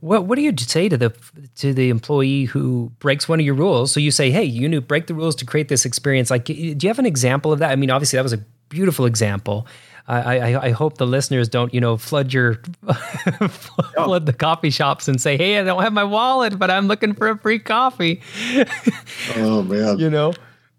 What 0.00 0.24
What 0.24 0.36
do 0.36 0.42
you 0.42 0.54
say 0.56 0.88
to 0.88 0.96
the 0.96 1.12
to 1.56 1.74
the 1.74 1.90
employee 1.90 2.44
who 2.44 2.90
breaks 3.00 3.28
one 3.28 3.38
of 3.38 3.44
your 3.44 3.54
rules? 3.54 3.92
So 3.92 4.00
you 4.00 4.10
say, 4.10 4.30
"Hey, 4.30 4.44
you 4.44 4.66
need 4.66 4.88
break 4.88 5.08
the 5.08 5.14
rules 5.14 5.36
to 5.36 5.44
create 5.44 5.68
this 5.68 5.84
experience." 5.84 6.30
Like, 6.30 6.46
do 6.46 6.54
you 6.54 6.88
have 6.88 6.98
an 6.98 7.04
example 7.04 7.52
of 7.52 7.58
that? 7.58 7.70
I 7.70 7.76
mean, 7.76 7.90
obviously, 7.90 8.16
that 8.16 8.22
was 8.22 8.32
a 8.32 8.42
beautiful 8.70 9.04
example. 9.04 9.66
I, 10.08 10.38
I, 10.38 10.66
I, 10.66 10.70
hope 10.70 10.98
the 10.98 11.06
listeners 11.06 11.48
don't, 11.48 11.72
you 11.72 11.80
know, 11.80 11.96
flood 11.96 12.32
your 12.32 12.54
flood 13.94 14.26
the 14.26 14.32
coffee 14.32 14.70
shops 14.70 15.08
and 15.08 15.20
say, 15.20 15.36
"Hey, 15.36 15.58
I 15.58 15.64
don't 15.64 15.82
have 15.82 15.92
my 15.92 16.04
wallet, 16.04 16.58
but 16.58 16.70
I'm 16.70 16.88
looking 16.88 17.14
for 17.14 17.28
a 17.28 17.38
free 17.38 17.58
coffee." 17.58 18.20
oh 19.36 19.62
man, 19.62 19.98
you 20.00 20.10
know. 20.10 20.32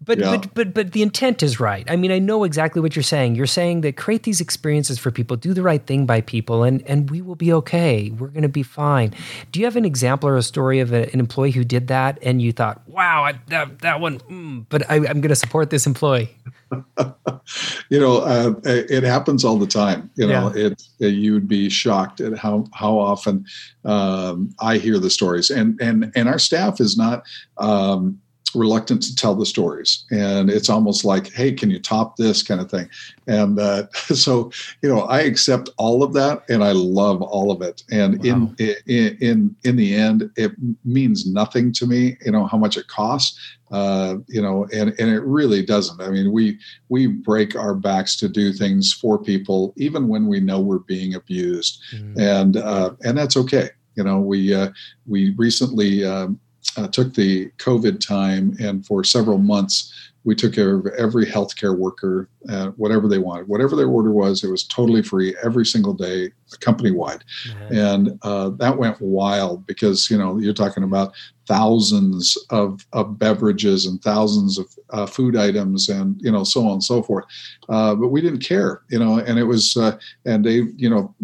But, 0.04 0.18
yeah. 0.18 0.36
but 0.36 0.54
but 0.54 0.74
but 0.74 0.92
the 0.92 1.02
intent 1.02 1.42
is 1.42 1.60
right. 1.60 1.88
I 1.88 1.94
mean, 1.94 2.10
I 2.10 2.18
know 2.18 2.42
exactly 2.42 2.82
what 2.82 2.96
you're 2.96 3.04
saying. 3.04 3.36
You're 3.36 3.46
saying 3.46 3.82
that 3.82 3.96
create 3.96 4.24
these 4.24 4.40
experiences 4.40 4.98
for 4.98 5.12
people, 5.12 5.36
do 5.36 5.54
the 5.54 5.62
right 5.62 5.84
thing 5.86 6.06
by 6.06 6.22
people, 6.22 6.64
and 6.64 6.82
and 6.88 7.08
we 7.08 7.22
will 7.22 7.36
be 7.36 7.52
okay. 7.52 8.10
We're 8.10 8.28
going 8.28 8.42
to 8.42 8.48
be 8.48 8.64
fine. 8.64 9.14
Do 9.52 9.60
you 9.60 9.66
have 9.66 9.76
an 9.76 9.84
example 9.84 10.28
or 10.28 10.36
a 10.36 10.42
story 10.42 10.80
of 10.80 10.92
a, 10.92 11.08
an 11.12 11.20
employee 11.20 11.52
who 11.52 11.62
did 11.62 11.86
that, 11.88 12.18
and 12.22 12.42
you 12.42 12.52
thought, 12.52 12.82
"Wow, 12.88 13.24
I, 13.24 13.34
that 13.48 13.78
that 13.80 14.00
one," 14.00 14.18
mm, 14.18 14.66
but 14.68 14.90
I, 14.90 14.96
I'm 14.96 15.20
going 15.20 15.28
to 15.28 15.36
support 15.36 15.70
this 15.70 15.86
employee. 15.86 16.36
you 17.90 18.00
know, 18.00 18.18
uh, 18.18 18.54
it 18.64 19.02
happens 19.02 19.44
all 19.44 19.58
the 19.58 19.66
time. 19.66 20.10
You 20.16 20.28
know, 20.28 20.52
yeah. 20.54 20.66
it, 20.66 20.82
it, 21.00 21.14
you'd 21.14 21.48
be 21.48 21.68
shocked 21.68 22.20
at 22.20 22.38
how 22.38 22.64
how 22.72 22.98
often 22.98 23.44
um, 23.84 24.54
I 24.60 24.78
hear 24.78 24.98
the 24.98 25.10
stories, 25.10 25.50
and 25.50 25.78
and 25.80 26.10
and 26.14 26.28
our 26.28 26.38
staff 26.38 26.80
is 26.80 26.96
not. 26.96 27.24
Um, 27.58 28.21
reluctant 28.54 29.02
to 29.02 29.14
tell 29.14 29.34
the 29.34 29.46
stories. 29.46 30.04
And 30.10 30.50
it's 30.50 30.68
almost 30.68 31.04
like 31.04 31.32
hey 31.32 31.52
can 31.52 31.70
you 31.70 31.78
top 31.78 32.16
this 32.16 32.42
kind 32.42 32.60
of 32.60 32.70
thing? 32.70 32.88
And 33.26 33.58
uh, 33.58 33.88
so 33.92 34.50
you 34.82 34.88
know 34.88 35.02
i 35.02 35.20
accept 35.20 35.70
all 35.76 36.02
of 36.02 36.12
that 36.14 36.42
and 36.48 36.64
i 36.64 36.72
love 36.72 37.22
all 37.22 37.50
of 37.50 37.62
it. 37.62 37.82
And 37.90 38.18
wow. 38.18 38.52
in, 38.58 38.76
in 38.86 39.16
in 39.20 39.56
in 39.64 39.76
the 39.76 39.94
end 39.94 40.30
it 40.36 40.52
means 40.84 41.26
nothing 41.26 41.72
to 41.72 41.86
me 41.86 42.16
you 42.24 42.32
know 42.32 42.46
how 42.46 42.58
much 42.58 42.76
it 42.76 42.88
costs 42.88 43.38
uh, 43.72 44.16
you 44.28 44.40
know 44.40 44.68
and 44.72 44.90
and 44.98 45.10
it 45.10 45.22
really 45.22 45.64
doesn't. 45.64 46.00
I 46.00 46.10
mean 46.10 46.30
we 46.30 46.58
we 46.90 47.06
break 47.06 47.56
our 47.56 47.74
backs 47.74 48.16
to 48.16 48.28
do 48.28 48.52
things 48.52 48.92
for 48.92 49.18
people 49.18 49.72
even 49.76 50.08
when 50.08 50.26
we 50.26 50.40
know 50.40 50.60
we're 50.60 50.78
being 50.80 51.14
abused. 51.14 51.80
Mm. 51.94 52.20
and 52.20 52.56
uh, 52.58 52.92
and 53.02 53.16
that's 53.16 53.36
okay. 53.36 53.70
You 53.96 54.04
know 54.04 54.20
we 54.20 54.54
uh, 54.54 54.70
we 55.06 55.30
recently 55.30 56.04
um, 56.04 56.38
uh, 56.76 56.88
took 56.88 57.14
the 57.14 57.50
COVID 57.58 58.00
time, 58.06 58.56
and 58.60 58.84
for 58.86 59.04
several 59.04 59.38
months, 59.38 59.92
we 60.24 60.34
took 60.34 60.54
care 60.54 60.76
of 60.76 60.86
every 60.98 61.26
healthcare 61.26 61.76
worker, 61.76 62.28
uh, 62.48 62.68
whatever 62.76 63.08
they 63.08 63.18
wanted, 63.18 63.48
whatever 63.48 63.74
their 63.74 63.88
order 63.88 64.12
was. 64.12 64.44
It 64.44 64.50
was 64.50 64.64
totally 64.64 65.02
free 65.02 65.36
every 65.42 65.66
single 65.66 65.94
day, 65.94 66.30
company 66.60 66.92
wide, 66.92 67.24
mm-hmm. 67.48 67.74
and 67.74 68.18
uh, 68.22 68.50
that 68.50 68.76
went 68.76 69.00
wild 69.00 69.66
because 69.66 70.10
you 70.10 70.16
know 70.16 70.38
you're 70.38 70.54
talking 70.54 70.84
about 70.84 71.12
thousands 71.48 72.38
of, 72.50 72.86
of 72.92 73.18
beverages 73.18 73.86
and 73.86 74.00
thousands 74.00 74.58
of 74.58 74.66
uh, 74.90 75.06
food 75.06 75.36
items 75.36 75.88
and 75.88 76.20
you 76.22 76.30
know 76.30 76.44
so 76.44 76.66
on 76.66 76.74
and 76.74 76.84
so 76.84 77.02
forth. 77.02 77.24
Uh, 77.68 77.94
but 77.94 78.08
we 78.08 78.20
didn't 78.20 78.40
care, 78.40 78.82
you 78.90 78.98
know, 78.98 79.18
and 79.18 79.38
it 79.38 79.44
was 79.44 79.76
uh, 79.76 79.96
and 80.24 80.44
they 80.44 80.62
you 80.76 80.88
know 80.88 81.14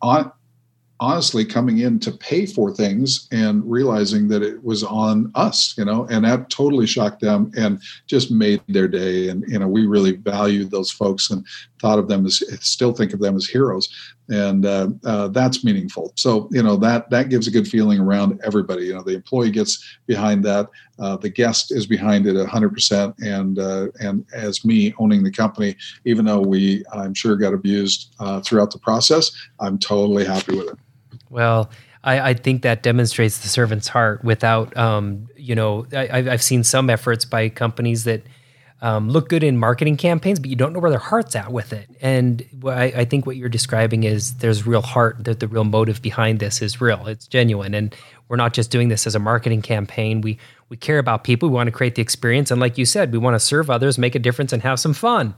on 0.00 0.32
honestly 1.02 1.44
coming 1.44 1.78
in 1.78 1.98
to 1.98 2.12
pay 2.12 2.46
for 2.46 2.72
things 2.72 3.28
and 3.32 3.68
realizing 3.68 4.28
that 4.28 4.42
it 4.42 4.62
was 4.62 4.84
on 4.84 5.32
us 5.34 5.74
you 5.76 5.84
know 5.84 6.06
and 6.10 6.24
that 6.24 6.48
totally 6.48 6.86
shocked 6.86 7.20
them 7.20 7.50
and 7.56 7.80
just 8.06 8.30
made 8.30 8.60
their 8.68 8.88
day. 8.88 9.28
And 9.28 9.44
you 9.48 9.58
know 9.58 9.68
we 9.68 9.86
really 9.86 10.12
valued 10.12 10.70
those 10.70 10.90
folks 10.90 11.30
and 11.30 11.44
thought 11.80 11.98
of 11.98 12.08
them 12.08 12.26
as 12.26 12.42
still 12.60 12.92
think 12.92 13.12
of 13.12 13.20
them 13.20 13.36
as 13.36 13.46
heroes. 13.46 13.88
And 14.28 14.64
uh, 14.64 14.88
uh, 15.04 15.28
that's 15.28 15.64
meaningful. 15.64 16.12
So 16.16 16.48
you 16.52 16.62
know 16.62 16.76
that 16.76 17.10
that 17.10 17.28
gives 17.28 17.46
a 17.46 17.50
good 17.50 17.68
feeling 17.68 18.00
around 18.00 18.40
everybody. 18.44 18.86
You 18.86 18.94
know 18.94 19.02
the 19.02 19.14
employee 19.14 19.50
gets 19.50 19.98
behind 20.06 20.44
that 20.44 20.68
uh, 20.98 21.16
the 21.16 21.30
guest 21.30 21.72
is 21.72 21.86
behind 21.86 22.26
it 22.26 22.36
100% 22.36 23.14
and 23.22 23.58
uh, 23.58 23.88
and 24.00 24.24
as 24.32 24.64
me 24.64 24.94
owning 24.98 25.22
the 25.22 25.30
company 25.30 25.74
even 26.04 26.24
though 26.24 26.40
we 26.40 26.84
i'm 26.92 27.14
sure 27.14 27.34
got 27.34 27.54
abused 27.54 28.14
uh, 28.20 28.40
throughout 28.42 28.70
the 28.70 28.78
process 28.78 29.32
i'm 29.58 29.78
totally 29.78 30.24
happy 30.24 30.54
with 30.54 30.68
it 30.68 30.78
well, 31.32 31.70
I, 32.04 32.30
I, 32.30 32.34
think 32.34 32.62
that 32.62 32.82
demonstrates 32.82 33.38
the 33.38 33.48
servant's 33.48 33.88
heart 33.88 34.22
without, 34.22 34.76
um, 34.76 35.28
you 35.36 35.54
know, 35.54 35.86
I, 35.92 36.22
have 36.22 36.42
seen 36.42 36.62
some 36.62 36.90
efforts 36.90 37.24
by 37.24 37.48
companies 37.48 38.04
that 38.04 38.22
um, 38.82 39.08
look 39.08 39.28
good 39.28 39.44
in 39.44 39.56
marketing 39.56 39.96
campaigns, 39.96 40.40
but 40.40 40.50
you 40.50 40.56
don't 40.56 40.72
know 40.72 40.80
where 40.80 40.90
their 40.90 40.98
heart's 40.98 41.36
at 41.36 41.52
with 41.52 41.72
it. 41.72 41.88
And 42.00 42.44
I, 42.66 42.84
I, 42.84 43.04
think 43.04 43.24
what 43.26 43.36
you're 43.36 43.48
describing 43.48 44.02
is 44.02 44.34
there's 44.38 44.66
real 44.66 44.82
heart, 44.82 45.24
that 45.24 45.38
the 45.38 45.46
real 45.46 45.64
motive 45.64 46.02
behind 46.02 46.40
this 46.40 46.60
is 46.60 46.80
real, 46.80 47.06
it's 47.06 47.28
genuine. 47.28 47.74
And 47.74 47.94
we're 48.28 48.36
not 48.36 48.52
just 48.52 48.72
doing 48.72 48.88
this 48.88 49.06
as 49.06 49.14
a 49.14 49.20
marketing 49.20 49.62
campaign. 49.62 50.20
We, 50.20 50.38
we 50.68 50.76
care 50.76 50.98
about 50.98 51.22
people, 51.22 51.48
we 51.48 51.54
want 51.54 51.68
to 51.68 51.72
create 51.72 51.94
the 51.94 52.02
experience. 52.02 52.50
And 52.50 52.60
like 52.60 52.76
you 52.76 52.84
said, 52.84 53.12
we 53.12 53.18
want 53.18 53.36
to 53.36 53.40
serve 53.40 53.70
others, 53.70 53.96
make 53.96 54.16
a 54.16 54.18
difference, 54.18 54.52
and 54.52 54.62
have 54.62 54.80
some 54.80 54.94
fun. 54.94 55.34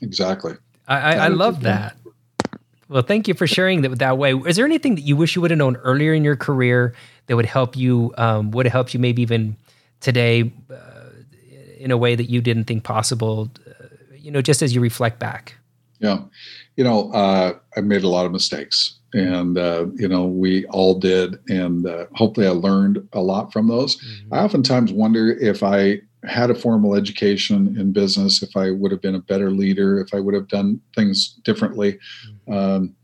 Exactly. 0.00 0.54
I, 0.86 0.98
I, 0.98 1.12
I 1.12 1.28
love 1.28 1.62
that. 1.62 1.96
Well, 2.92 3.02
thank 3.02 3.26
you 3.26 3.32
for 3.32 3.46
sharing 3.46 3.80
that 3.82 3.98
that 4.00 4.18
way. 4.18 4.34
Is 4.34 4.56
there 4.56 4.66
anything 4.66 4.96
that 4.96 5.00
you 5.00 5.16
wish 5.16 5.34
you 5.34 5.40
would 5.40 5.50
have 5.50 5.56
known 5.56 5.76
earlier 5.76 6.12
in 6.12 6.24
your 6.24 6.36
career 6.36 6.94
that 7.26 7.36
would 7.36 7.46
help 7.46 7.74
you, 7.74 8.12
um, 8.18 8.50
would 8.50 8.66
have 8.66 8.72
helped 8.72 8.92
you 8.92 9.00
maybe 9.00 9.22
even 9.22 9.56
today 10.00 10.52
uh, 10.70 11.08
in 11.78 11.90
a 11.90 11.96
way 11.96 12.14
that 12.14 12.28
you 12.28 12.42
didn't 12.42 12.64
think 12.64 12.84
possible, 12.84 13.50
uh, 13.66 13.86
you 14.14 14.30
know, 14.30 14.42
just 14.42 14.60
as 14.60 14.74
you 14.74 14.80
reflect 14.82 15.18
back? 15.18 15.54
Yeah. 16.00 16.18
You 16.76 16.84
know, 16.84 17.10
uh, 17.12 17.54
I 17.74 17.80
made 17.80 18.04
a 18.04 18.08
lot 18.08 18.26
of 18.26 18.32
mistakes 18.32 18.98
and, 19.14 19.56
uh, 19.56 19.86
you 19.94 20.08
know, 20.08 20.26
we 20.26 20.66
all 20.66 20.98
did. 20.98 21.38
And 21.48 21.86
uh, 21.86 22.06
hopefully 22.14 22.46
I 22.46 22.50
learned 22.50 23.08
a 23.14 23.20
lot 23.20 23.54
from 23.54 23.68
those. 23.68 23.96
Mm-hmm. 23.96 24.34
I 24.34 24.38
oftentimes 24.40 24.92
wonder 24.92 25.30
if 25.30 25.62
I 25.62 26.02
had 26.24 26.50
a 26.50 26.54
formal 26.54 26.94
education 26.94 27.76
in 27.78 27.92
business, 27.92 28.42
if 28.42 28.56
I 28.56 28.70
would 28.70 28.92
have 28.92 29.02
been 29.02 29.14
a 29.14 29.20
better 29.20 29.50
leader, 29.50 30.00
if 30.00 30.14
I 30.14 30.20
would 30.20 30.34
have 30.34 30.48
done 30.48 30.80
things 30.94 31.38
differently. 31.44 31.98
Mm-hmm. 32.48 32.52
Um, 32.52 32.96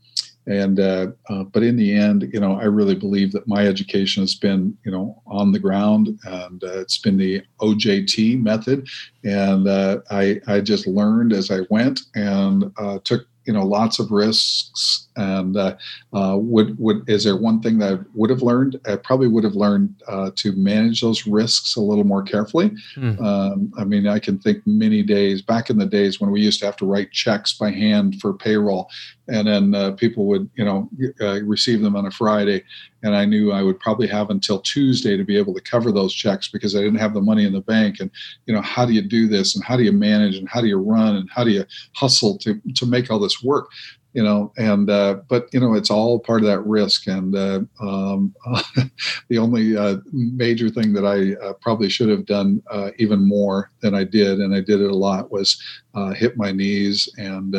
and 0.47 0.79
uh, 0.79 1.07
uh, 1.29 1.43
but 1.43 1.61
in 1.61 1.75
the 1.75 1.93
end, 1.93 2.27
you 2.33 2.39
know, 2.39 2.59
I 2.59 2.63
really 2.63 2.95
believe 2.95 3.31
that 3.33 3.47
my 3.47 3.67
education 3.67 4.23
has 4.23 4.33
been, 4.33 4.75
you 4.83 4.91
know, 4.91 5.21
on 5.27 5.51
the 5.51 5.59
ground, 5.59 6.17
and 6.23 6.63
uh, 6.63 6.79
it's 6.79 6.97
been 6.97 7.17
the 7.17 7.43
OJT 7.61 8.41
method, 8.41 8.87
and 9.23 9.67
uh, 9.67 9.99
I 10.09 10.41
I 10.47 10.61
just 10.61 10.87
learned 10.87 11.33
as 11.33 11.51
I 11.51 11.59
went 11.69 12.01
and 12.15 12.71
uh, 12.79 12.97
took 13.03 13.27
you 13.45 13.53
know 13.53 13.63
lots 13.63 13.99
of 13.99 14.11
risks 14.11 15.07
and 15.19 15.57
uh, 15.57 15.75
uh, 16.13 16.37
would 16.39 16.77
would 16.79 17.07
is 17.09 17.23
there 17.23 17.35
one 17.35 17.61
thing 17.61 17.77
that 17.79 17.93
I 17.93 18.03
would 18.13 18.29
have 18.29 18.41
learned? 18.41 18.79
I 18.87 18.95
probably 18.95 19.27
would 19.27 19.43
have 19.43 19.55
learned 19.55 20.01
uh, 20.07 20.31
to 20.35 20.53
manage 20.53 21.01
those 21.01 21.27
risks 21.27 21.75
a 21.75 21.81
little 21.81 22.05
more 22.05 22.23
carefully. 22.23 22.71
Mm. 22.95 23.21
Um, 23.21 23.73
I 23.77 23.83
mean, 23.83 24.07
I 24.07 24.19
can 24.19 24.39
think 24.39 24.65
many 24.65 25.03
days 25.03 25.41
back 25.41 25.69
in 25.69 25.77
the 25.77 25.85
days 25.85 26.21
when 26.21 26.31
we 26.31 26.41
used 26.41 26.59
to 26.61 26.65
have 26.65 26.77
to 26.77 26.85
write 26.85 27.11
checks 27.11 27.53
by 27.53 27.71
hand 27.71 28.21
for 28.21 28.33
payroll, 28.33 28.89
and 29.27 29.47
then 29.47 29.75
uh, 29.75 29.91
people 29.91 30.25
would 30.25 30.49
you 30.55 30.65
know 30.65 30.89
uh, 31.21 31.41
receive 31.43 31.81
them 31.81 31.95
on 31.95 32.05
a 32.05 32.11
Friday, 32.11 32.63
and 33.03 33.15
I 33.15 33.25
knew 33.25 33.51
I 33.51 33.63
would 33.63 33.79
probably 33.79 34.07
have 34.07 34.29
until 34.29 34.59
Tuesday 34.59 35.17
to 35.17 35.23
be 35.23 35.37
able 35.37 35.53
to 35.53 35.61
cover 35.61 35.91
those 35.91 36.13
checks 36.13 36.47
because 36.47 36.75
I 36.75 36.79
didn't 36.79 36.99
have 36.99 37.13
the 37.13 37.21
money 37.21 37.45
in 37.45 37.53
the 37.53 37.61
bank. 37.61 37.97
And 37.99 38.11
you 38.45 38.53
know, 38.53 38.61
how 38.61 38.85
do 38.85 38.93
you 38.93 39.01
do 39.01 39.27
this? 39.27 39.55
And 39.55 39.63
how 39.63 39.77
do 39.77 39.83
you 39.83 39.91
manage? 39.91 40.37
And 40.37 40.49
how 40.49 40.61
do 40.61 40.67
you 40.67 40.77
run? 40.77 41.15
And 41.15 41.29
how 41.29 41.43
do 41.43 41.51
you 41.51 41.65
hustle 41.95 42.37
to 42.39 42.59
to 42.75 42.85
make 42.85 43.09
all 43.09 43.19
this 43.19 43.43
work? 43.43 43.69
You 44.13 44.23
know 44.23 44.51
and 44.57 44.89
uh, 44.89 45.17
but 45.27 45.47
you 45.53 45.59
know 45.59 45.73
it's 45.73 45.89
all 45.89 46.19
part 46.19 46.41
of 46.41 46.47
that 46.47 46.61
risk. 46.61 47.07
And 47.07 47.35
uh, 47.35 47.61
um, 47.81 48.33
the 49.29 49.37
only 49.37 49.77
uh, 49.77 49.97
major 50.11 50.69
thing 50.69 50.93
that 50.93 51.05
i 51.05 51.35
uh, 51.45 51.53
probably 51.53 51.89
should 51.89 52.09
have 52.09 52.25
done 52.25 52.61
uh, 52.71 52.91
even 52.97 53.27
more 53.27 53.71
than 53.81 53.93
i 53.93 54.03
did 54.03 54.39
and 54.39 54.53
i 54.53 54.59
did 54.59 54.81
it 54.81 54.89
a 54.89 54.95
lot 54.95 55.31
was 55.31 55.61
uh, 55.93 56.11
hit 56.11 56.37
my 56.37 56.51
knees 56.51 57.09
and 57.17 57.55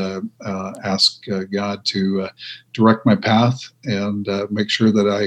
ask 0.85 1.25
god 1.53 1.85
to 1.85 2.29
direct 2.73 3.07
my 3.07 3.17
path 3.17 3.61
and 3.85 4.29
make 4.51 4.71
sure 4.71 4.91
that 4.91 5.09
i 5.09 5.25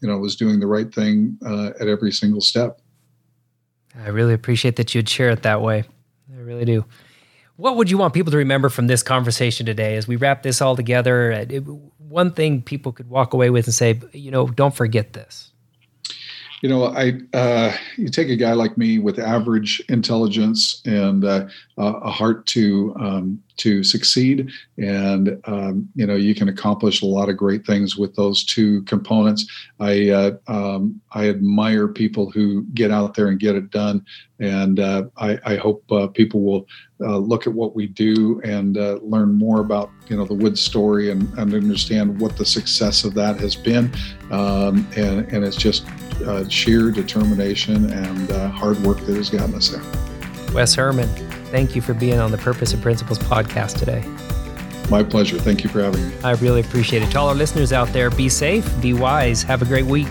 you 0.00 0.08
know 0.08 0.18
was 0.18 0.36
doing 0.36 0.60
the 0.60 0.66
right 0.66 0.92
thing 0.92 1.38
at 1.80 1.88
every 1.88 2.12
single 2.12 2.40
step. 2.40 2.80
I 3.98 4.08
really 4.08 4.34
appreciate 4.34 4.76
that 4.76 4.94
you'd 4.94 5.08
share 5.08 5.30
it 5.30 5.42
that 5.42 5.62
way. 5.62 5.84
I 6.34 6.40
really 6.40 6.66
do 6.66 6.84
what 7.56 7.76
would 7.76 7.90
you 7.90 7.98
want 7.98 8.14
people 8.14 8.30
to 8.30 8.36
remember 8.36 8.68
from 8.68 8.86
this 8.86 9.02
conversation 9.02 9.66
today 9.66 9.96
as 9.96 10.06
we 10.06 10.16
wrap 10.16 10.42
this 10.42 10.60
all 10.60 10.76
together? 10.76 11.30
It, 11.32 11.64
one 11.98 12.32
thing 12.32 12.62
people 12.62 12.92
could 12.92 13.08
walk 13.08 13.34
away 13.34 13.50
with 13.50 13.66
and 13.66 13.74
say, 13.74 14.00
you 14.12 14.30
know, 14.30 14.46
don't 14.46 14.74
forget 14.74 15.12
this. 15.14 15.50
You 16.62 16.70
know, 16.70 16.86
I 16.86 17.20
uh, 17.34 17.76
you 17.96 18.08
take 18.08 18.28
a 18.28 18.36
guy 18.36 18.52
like 18.52 18.78
me 18.78 18.98
with 18.98 19.18
average 19.18 19.82
intelligence 19.88 20.80
and 20.86 21.24
uh, 21.24 21.46
a 21.76 22.10
heart 22.10 22.46
to 22.46 22.94
um, 22.98 23.42
to 23.56 23.82
succeed, 23.82 24.50
and 24.78 25.40
um, 25.44 25.88
you 25.94 26.06
know 26.06 26.14
you 26.14 26.34
can 26.34 26.48
accomplish 26.48 27.02
a 27.02 27.06
lot 27.06 27.28
of 27.28 27.36
great 27.36 27.66
things 27.66 27.96
with 27.96 28.14
those 28.14 28.44
two 28.44 28.82
components. 28.82 29.46
I 29.80 30.10
uh, 30.10 30.36
um, 30.46 31.00
I 31.12 31.28
admire 31.28 31.88
people 31.88 32.30
who 32.30 32.64
get 32.74 32.90
out 32.90 33.14
there 33.14 33.28
and 33.28 33.38
get 33.38 33.54
it 33.54 33.70
done, 33.70 34.04
and 34.38 34.80
uh, 34.80 35.04
I, 35.16 35.38
I, 35.44 35.56
hope 35.56 35.90
uh, 35.90 36.08
people 36.08 36.42
will 36.42 36.66
uh, 37.00 37.16
look 37.16 37.46
at 37.46 37.52
what 37.52 37.74
we 37.74 37.86
do 37.86 38.40
and 38.42 38.76
uh, 38.76 38.98
learn 39.02 39.32
more 39.32 39.60
about 39.60 39.90
you 40.08 40.16
know 40.16 40.24
the 40.24 40.34
wood 40.34 40.58
story 40.58 41.10
and, 41.10 41.22
and 41.38 41.54
understand 41.54 42.20
what 42.20 42.36
the 42.36 42.44
success 42.44 43.04
of 43.04 43.14
that 43.14 43.40
has 43.40 43.56
been. 43.56 43.90
Um, 44.30 44.86
and, 44.96 45.26
and 45.32 45.44
it's 45.44 45.56
just 45.56 45.86
uh, 46.26 46.48
sheer 46.48 46.90
determination 46.90 47.90
and 47.90 48.30
hard 48.52 48.78
work 48.82 48.98
that 49.00 49.16
has 49.16 49.30
gotten 49.30 49.54
us 49.54 49.68
there. 49.68 49.82
Wes 50.52 50.74
herman 50.74 51.08
thank 51.56 51.74
you 51.74 51.80
for 51.80 51.94
being 51.94 52.18
on 52.18 52.30
the 52.30 52.36
purpose 52.36 52.74
and 52.74 52.82
principles 52.82 53.18
podcast 53.18 53.78
today. 53.78 54.04
My 54.90 55.02
pleasure. 55.02 55.38
Thank 55.38 55.64
you 55.64 55.70
for 55.70 55.82
having 55.82 56.06
me. 56.06 56.14
I 56.22 56.32
really 56.32 56.60
appreciate 56.60 57.02
it. 57.02 57.10
To 57.12 57.18
all 57.18 57.30
our 57.30 57.34
listeners 57.34 57.72
out 57.72 57.88
there 57.94 58.10
be 58.10 58.28
safe 58.28 58.70
be 58.82 58.92
wise 58.92 59.42
have 59.42 59.62
a 59.62 59.64
great 59.64 59.86
week 59.86 60.06